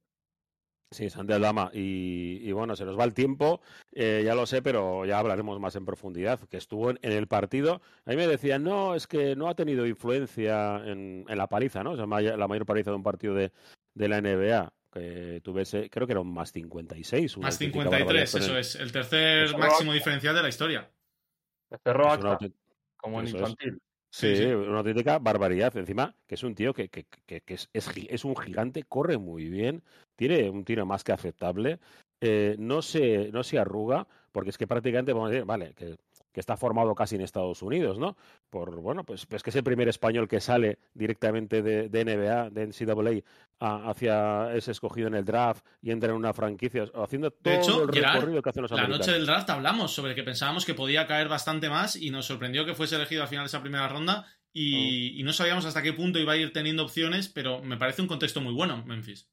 [0.90, 1.70] Sí, Santi Aldama.
[1.74, 3.60] Y, y bueno, se nos va el tiempo,
[3.92, 6.40] eh, ya lo sé, pero ya hablaremos más en profundidad.
[6.48, 7.82] Que estuvo en, en el partido.
[8.06, 11.84] A mí me decían, no, es que no ha tenido influencia en, en la paliza,
[11.84, 11.90] ¿no?
[11.90, 13.52] O sea, la mayor paliza de un partido de,
[13.94, 14.72] de la NBA.
[14.90, 17.36] Que tuviese, creo que era un más 56.
[17.36, 18.74] una Más auténtica 53, barbaridad con eso es.
[18.76, 20.90] El tercer máximo diferencial de la historia.
[21.70, 22.38] Le cerró acta,
[22.96, 23.34] como en es.
[24.10, 25.76] Sí, Sí, una auténtica barbaridad.
[25.76, 29.48] Encima, que es un tío que, que, que, que es, es un gigante, corre muy
[29.48, 29.82] bien,
[30.16, 31.78] tiene un tiro más que aceptable,
[32.20, 35.96] eh, no, se, no se arruga, porque es que prácticamente, vamos a decir, vale, que,
[36.32, 38.16] que está formado casi en Estados Unidos, ¿no?
[38.50, 42.50] Por, bueno, pues, pues que es el primer español que sale directamente de, de NBA,
[42.50, 43.22] de NCAA,
[43.60, 47.82] a- hacia es escogido en el draft y entra en una franquicia, haciendo todo hecho,
[47.84, 49.06] el Gerard, recorrido que hacen los La americanos.
[49.06, 52.64] noche del draft hablamos sobre que pensábamos que podía caer bastante más y nos sorprendió
[52.66, 55.92] que fuese elegido al final de esa primera ronda y, y no sabíamos hasta qué
[55.92, 59.28] punto iba a ir teniendo opciones, pero me parece un contexto muy bueno, Memphis.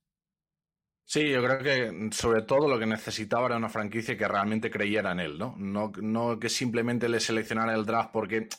[1.08, 5.12] Sí, yo creo que sobre todo lo que necesitaba era una franquicia que realmente creyera
[5.12, 5.56] en él, ¿no?
[5.58, 8.50] No, no que simplemente le seleccionara el draft porque,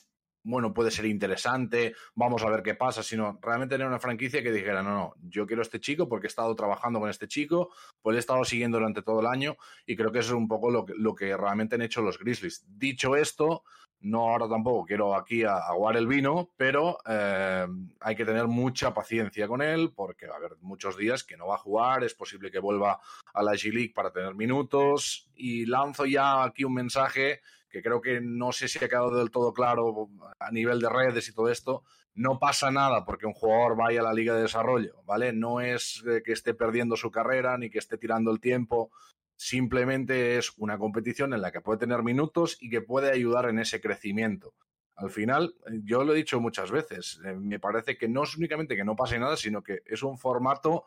[0.47, 4.53] bueno, puede ser interesante, vamos a ver qué pasa, sino realmente tener una franquicia que
[4.53, 7.71] dijera, no, no, yo quiero este chico porque he estado trabajando con este chico,
[8.01, 10.71] pues he estado siguiendo durante todo el año y creo que eso es un poco
[10.71, 12.65] lo que, lo que realmente han hecho los Grizzlies.
[12.69, 13.65] Dicho esto,
[13.99, 17.67] No ahora tampoco quiero aquí aguar el vino, pero eh,
[17.99, 21.49] hay que tener mucha paciencia con él porque va a haber muchos días que no
[21.49, 23.01] va a jugar, es posible que vuelva
[23.35, 28.21] a la G-League para tener minutos y lanzo ya aquí un mensaje que creo que
[28.21, 30.09] no sé si ha quedado del todo claro
[30.39, 31.83] a nivel de redes y todo esto,
[32.15, 35.33] no pasa nada porque un jugador vaya a la liga de desarrollo, ¿vale?
[35.33, 38.91] No es que esté perdiendo su carrera ni que esté tirando el tiempo,
[39.37, 43.59] simplemente es una competición en la que puede tener minutos y que puede ayudar en
[43.59, 44.55] ese crecimiento.
[44.97, 45.55] Al final,
[45.85, 48.97] yo lo he dicho muchas veces, eh, me parece que no es únicamente que no
[48.97, 50.87] pase nada, sino que es un formato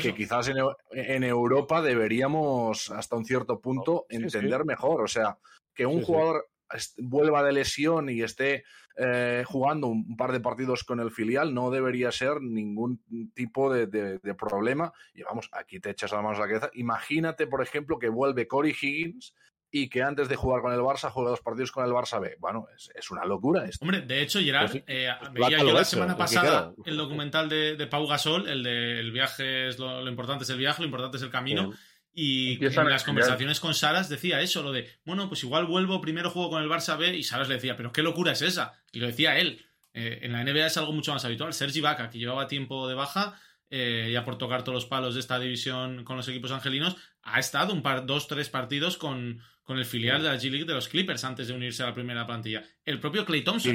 [0.00, 0.48] que quizás
[0.92, 5.02] en, Europa deberíamos hasta un cierto punto entender mejor.
[5.02, 5.38] O sea,
[5.78, 6.50] que un jugador
[6.96, 8.64] vuelva de lesión y esté
[8.96, 13.00] eh, jugando un par de partidos con el filial, no debería ser ningún
[13.32, 14.92] tipo de, problema.
[15.14, 16.70] Y vamos, aquí te echas las manos a la cabeza.
[16.74, 19.36] Imagínate, por ejemplo, que vuelve Corey Higgins
[19.70, 22.34] y que antes de jugar con el Barça juega dos partidos con el Barça B.
[22.40, 23.84] Bueno, es, una locura esto.
[23.84, 28.04] Hombre, de hecho, Gerard, pues eh, veía yo la semana pasada el documental de, Pau
[28.08, 31.30] Gasol, el de el viaje es lo, importante es el viaje, lo importante es el
[31.30, 31.72] camino.
[32.12, 36.30] Y en las conversaciones con Saras decía eso, lo de, bueno, pues igual vuelvo, primero
[36.30, 38.72] juego con el Barça B, y Saras le decía, pero qué locura es esa.
[38.92, 39.64] Y lo decía él.
[39.94, 41.52] Eh, en la NBA es algo mucho más habitual.
[41.52, 43.40] Sergi Vaca, que llevaba tiempo de baja,
[43.70, 47.38] eh, ya por tocar todos los palos de esta división con los equipos angelinos, ha
[47.38, 50.72] estado un par, dos, tres partidos con, con el filial de la G League de
[50.72, 52.64] los Clippers antes de unirse a la primera plantilla.
[52.86, 53.70] El propio Clay Thompson,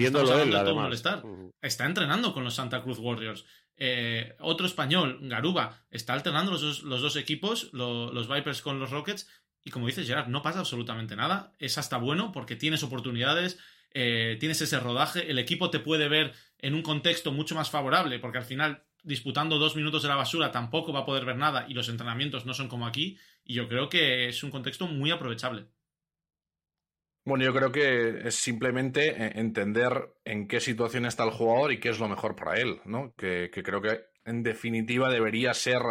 [1.62, 3.46] está entrenando con los Santa Cruz Warriors.
[3.86, 8.92] Eh, otro español, Garuba, está alternando los dos, los dos equipos, los Vipers con los
[8.92, 9.28] Rockets,
[9.62, 11.52] y como dices Gerard, no pasa absolutamente nada.
[11.60, 13.60] Es hasta bueno porque tienes oportunidades,
[13.92, 18.20] eh, tienes ese rodaje, el equipo te puede ver en un contexto mucho más favorable,
[18.20, 21.66] porque al final, disputando dos minutos de la basura, tampoco va a poder ver nada
[21.68, 25.12] y los entrenamientos no son como aquí, y yo creo que es un contexto muy
[25.12, 25.66] aprovechable.
[27.26, 31.80] Bueno, yo creo que es simplemente eh, entender en qué situación está el jugador y
[31.80, 33.14] qué es lo mejor para él, ¿no?
[33.16, 35.82] Que, creo que en definitiva debería ser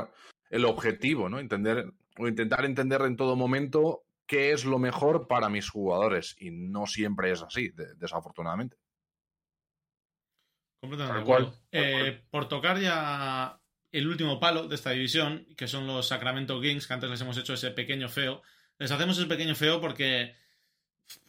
[0.51, 1.39] el objetivo, ¿no?
[1.39, 1.87] Entender
[2.19, 6.87] o intentar entender en todo momento qué es lo mejor para mis jugadores y no
[6.87, 8.77] siempre es así, desafortunadamente.
[10.83, 13.59] Completamente eh, por tocar ya
[13.91, 17.39] el último palo de esta división, que son los Sacramento Kings, que antes les hemos
[17.39, 18.43] hecho ese pequeño feo,
[18.79, 20.42] les hacemos ese pequeño feo porque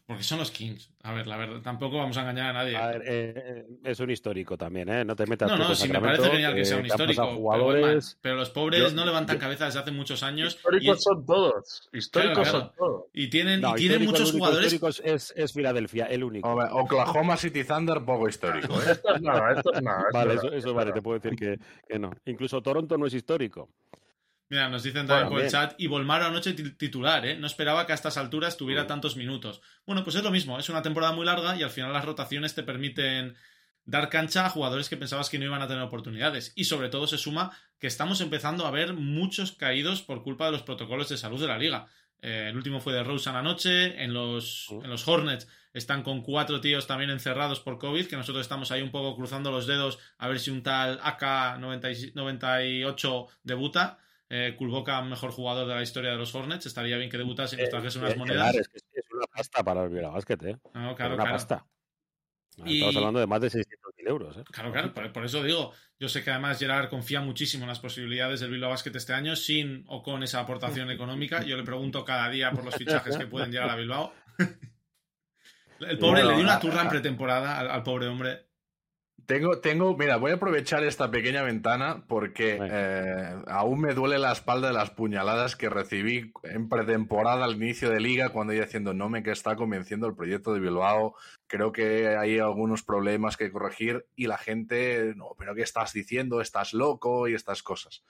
[0.05, 0.91] porque son los Kings.
[1.01, 2.75] A ver, la verdad, tampoco vamos a engañar a nadie.
[2.75, 5.05] A ver, eh, eh, es un histórico también, ¿eh?
[5.05, 7.25] No te metas No, no, sí, me parece genial que sea un histórico.
[7.35, 8.17] Jugadores...
[8.21, 10.55] Pero, los pobres no levantan cabeza desde hace muchos años.
[10.55, 11.89] Históricos son todos.
[11.93, 13.05] Históricos son todos.
[13.13, 14.73] Y tienen, y tienen muchos jugadores.
[14.73, 16.49] Históricos es, es Filadelfia, el único.
[16.51, 18.73] Oklahoma City Thunder, poco histórico.
[18.81, 18.91] ¿eh?
[18.91, 20.03] esto es nada, esto es nada.
[20.11, 22.11] vale, eso, eso vale, te puedo decir que, que no.
[22.25, 23.69] Incluso Toronto no es histórico.
[24.49, 27.37] Mira, nos dicen también por el chat, y Volmar anoche titular, ¿eh?
[27.37, 29.61] No esperaba que a estas alturas tuviera tantos minutos.
[29.85, 32.53] Bueno, pues es lo mismo, es una temporada muy larga y al final las rotaciones
[32.53, 33.35] te permiten
[33.85, 36.53] dar cancha a jugadores que pensabas que no iban a tener oportunidades.
[36.55, 40.51] Y sobre todo se suma que estamos empezando a ver muchos caídos por culpa de
[40.51, 41.87] los protocolos de salud de la liga.
[42.21, 46.61] Eh, el último fue de Rosen anoche, en los, en los Hornets están con cuatro
[46.61, 50.27] tíos también encerrados por COVID, que nosotros estamos ahí un poco cruzando los dedos a
[50.27, 53.97] ver si un tal AK-98 debuta
[54.33, 56.65] eh, mejor jugador de la historia de los Hornets.
[56.65, 58.55] Estaría bien que debutase y nos trajese unas monedas.
[58.55, 60.57] es, es una pasta para el Bilbao Basket, ¿eh?
[60.73, 61.65] No, claro, una pasta.
[62.57, 64.37] Estamos hablando de más de 600.000 euros.
[64.37, 64.43] ¿eh?
[64.51, 68.39] Claro, claro, por, eso digo, yo sé que además Gerard confía muchísimo en las posibilidades
[68.39, 71.43] del Bilbao Basket este año, sin o con esa aportación económica.
[71.43, 74.13] Yo le pregunto cada día por los fichajes que pueden llegar a Bilbao.
[75.79, 78.47] El pobre le dio una turra en pretemporada al pobre hombre.
[79.25, 84.33] Tengo, tengo, mira, voy a aprovechar esta pequeña ventana porque eh, aún me duele la
[84.33, 88.93] espalda de las puñaladas que recibí en pretemporada al inicio de liga cuando iba diciendo
[88.93, 91.15] no me que está convenciendo el proyecto de Bilbao,
[91.47, 96.41] creo que hay algunos problemas que corregir y la gente, no, pero ¿qué estás diciendo?
[96.41, 98.03] Estás loco y estas cosas.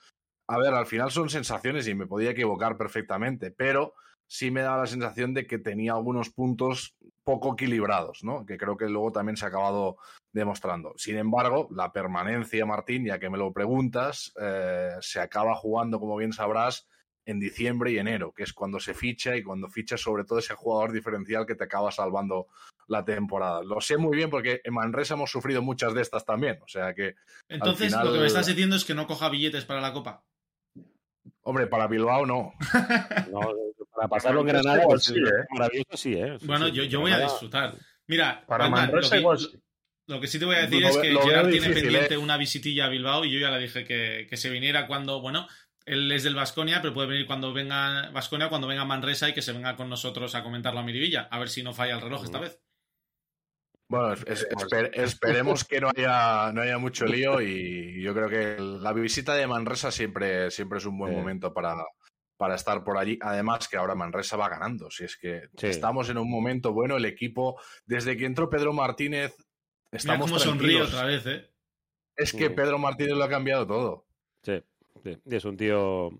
[0.48, 3.94] A ver, al final son sensaciones y me podía equivocar perfectamente, pero
[4.26, 8.44] sí me da la sensación de que tenía algunos puntos poco equilibrados, ¿no?
[8.44, 9.96] Que creo que luego también se ha acabado
[10.32, 10.92] demostrando.
[10.96, 16.16] Sin embargo, la permanencia, Martín, ya que me lo preguntas, eh, se acaba jugando, como
[16.16, 16.86] bien sabrás,
[17.26, 20.54] en diciembre y enero, que es cuando se ficha y cuando ficha sobre todo ese
[20.54, 22.48] jugador diferencial que te acaba salvando
[22.86, 23.62] la temporada.
[23.62, 26.94] Lo sé muy bien porque en Manresa hemos sufrido muchas de estas también, o sea
[26.94, 27.14] que...
[27.48, 30.22] Entonces, lo que me estás diciendo es que no coja billetes para la Copa.
[31.42, 32.52] Hombre, para Bilbao no.
[33.94, 35.46] para pasarlo en Granada, pues, sí, ¿eh?
[35.50, 36.36] maravilloso sí, ¿eh?
[36.42, 37.74] bueno, yo, yo voy a disfrutar.
[38.06, 39.38] Mira, para Manresa igual
[40.06, 42.18] lo que sí te voy a decir es que Gerard tiene pendiente ¿eh?
[42.18, 45.48] una visitilla a Bilbao y yo ya le dije que, se viniera cuando, bueno,
[45.86, 49.42] él es del Vasconia, pero puede venir cuando venga Vasconia, cuando venga Manresa y que
[49.42, 52.24] se venga con nosotros a comentarlo a Miribilla, a ver si no falla el reloj
[52.24, 52.60] esta vez.
[53.88, 58.56] Bueno, es, esper, esperemos que no haya, no haya mucho lío y yo creo que
[58.60, 61.76] la visita de Manresa siempre, siempre es un buen momento para,
[62.36, 63.18] para estar por allí.
[63.20, 64.90] Además que ahora Manresa va ganando.
[64.90, 69.36] Si es que estamos en un momento bueno, el equipo, desde que entró Pedro Martínez,
[69.92, 71.50] estamos Mira cómo sonríe otra vez, ¿eh?
[72.16, 74.06] Es que Pedro Martínez lo ha cambiado todo.
[74.42, 74.62] Sí,
[75.02, 75.18] sí.
[75.24, 76.10] es un tío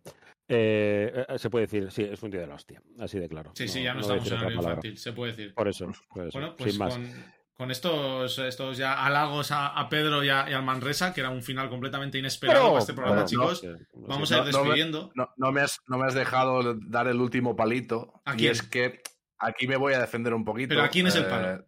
[0.49, 3.53] eh, eh, se puede decir, sí, es un tío de la hostia, así de claro.
[3.55, 5.55] Sí, sí, ya no, estamos en el infantil, se puede decir.
[5.55, 7.11] Por eso, Bueno, pues con,
[7.59, 12.19] estos, estos ya halagos a, Pedro y, a, al Manresa, que era un final completamente
[12.19, 15.13] inesperado para este programa, chicos, vamos a ir despidiendo.
[15.15, 18.23] No, me has, no me has dejado dar el último palito.
[18.37, 19.03] Y es que
[19.39, 20.71] aquí me voy a defender un poquito.
[20.71, 21.55] ¿Pero a quién es el palo?
[21.55, 21.65] Eh,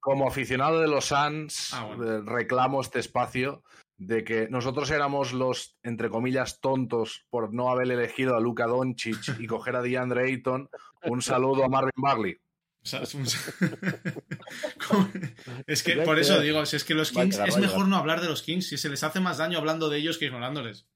[0.00, 1.88] como aficionado de los Suns, ah,
[2.26, 3.62] reclamo este espacio
[3.96, 9.38] de que nosotros éramos los, entre comillas, tontos por no haber elegido a Luka Doncic
[9.38, 10.68] y coger a DeAndre Ayton.
[11.04, 12.38] Un saludo a Marvin Bagley.
[15.66, 18.28] es que por eso digo, si es que los Kings es mejor no hablar de
[18.28, 20.86] los Kings, si se les hace más daño hablando de ellos que ignorándoles.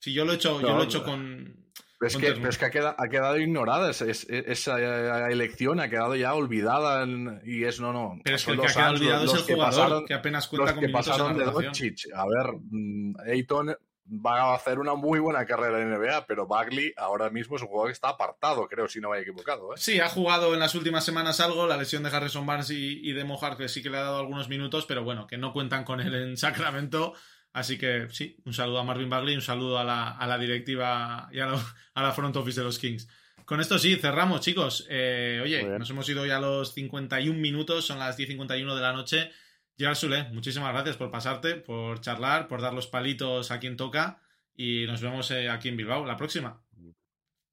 [0.00, 1.68] Si yo lo he hecho, yo lo he hecho con,
[2.00, 7.04] es que, es que ha, quedado, ha quedado ignorada esa, elección, ha quedado ya olvidada
[7.44, 8.20] y es no, no.
[8.22, 10.84] Pero es que el que ha quedado olvidado es el jugador que apenas cuenta con
[10.84, 12.08] que pasaron de Doncic.
[12.14, 13.76] A ver, mm, Ayton
[14.10, 17.68] va a hacer una muy buena carrera en NBA, pero Bagley ahora mismo es un
[17.68, 19.74] jugador que está apartado, creo, si no me he equivocado.
[19.74, 19.76] ¿eh?
[19.76, 23.12] Sí, ha jugado en las últimas semanas algo, la lesión de Harrison Barnes y, y
[23.12, 26.00] de que sí que le ha dado algunos minutos, pero bueno, que no cuentan con
[26.00, 27.14] él en Sacramento.
[27.52, 31.46] Así que sí, un saludo a Marvin Bagley, un saludo a la, directiva y a
[31.94, 33.08] la, front office de los Kings.
[33.44, 34.86] Con esto sí, cerramos, chicos.
[34.90, 38.92] Eh, oye, nos hemos ido ya a los 51 minutos, son las 10.51 de la
[38.92, 39.30] noche.
[39.78, 44.20] Gerard Sule, muchísimas gracias por pasarte, por charlar, por dar los palitos a quien toca
[44.56, 46.60] y nos vemos eh, aquí en Bilbao la próxima.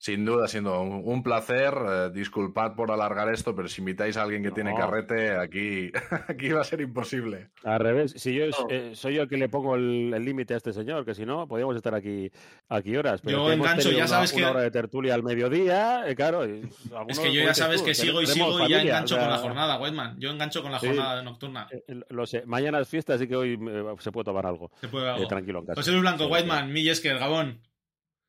[0.05, 1.73] Sin duda, siendo un, placer.
[1.73, 5.91] Eh, disculpad por alargar esto, pero si invitáis a alguien que tiene carrete, aquí,
[6.27, 7.49] aquí va a ser imposible.
[7.63, 10.73] Al revés, si yo eh, soy yo el que le pongo el límite a este
[10.73, 12.29] señor, que si no, podríamos estar aquí,
[12.69, 13.19] aquí horas.
[13.23, 14.47] Pero yo engancho, ya sabes una, que.
[14.51, 16.43] hora de tertulia al mediodía, eh, claro.
[16.43, 19.81] es que yo ya sabes que sigo y sigo y ya engancho con la jornada,
[19.81, 20.19] Whiteman.
[20.19, 21.67] Yo engancho con la jornada nocturna.
[22.09, 23.59] lo sé, mañana es fiesta, así que hoy
[23.97, 24.69] se puede tomar algo.
[24.79, 25.27] Se puede algo.
[25.27, 25.81] tranquilo en casa.
[25.81, 27.59] José Luis Blanco, Whiteman, Millesker, Gabón.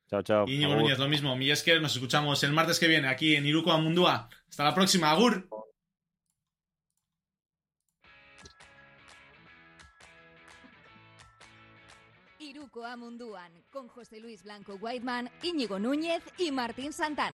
[0.09, 0.45] Chao, chao.
[0.47, 1.35] Y Íñigo Núñez, lo mismo.
[1.35, 4.29] Mi que nos escuchamos el martes que viene aquí en Iruko Amundua.
[4.49, 5.47] Hasta la próxima, Agur.
[12.39, 17.36] Iruko Amunduan con José Luis Blanco Whiteman, Íñigo Núñez y Martín Santana.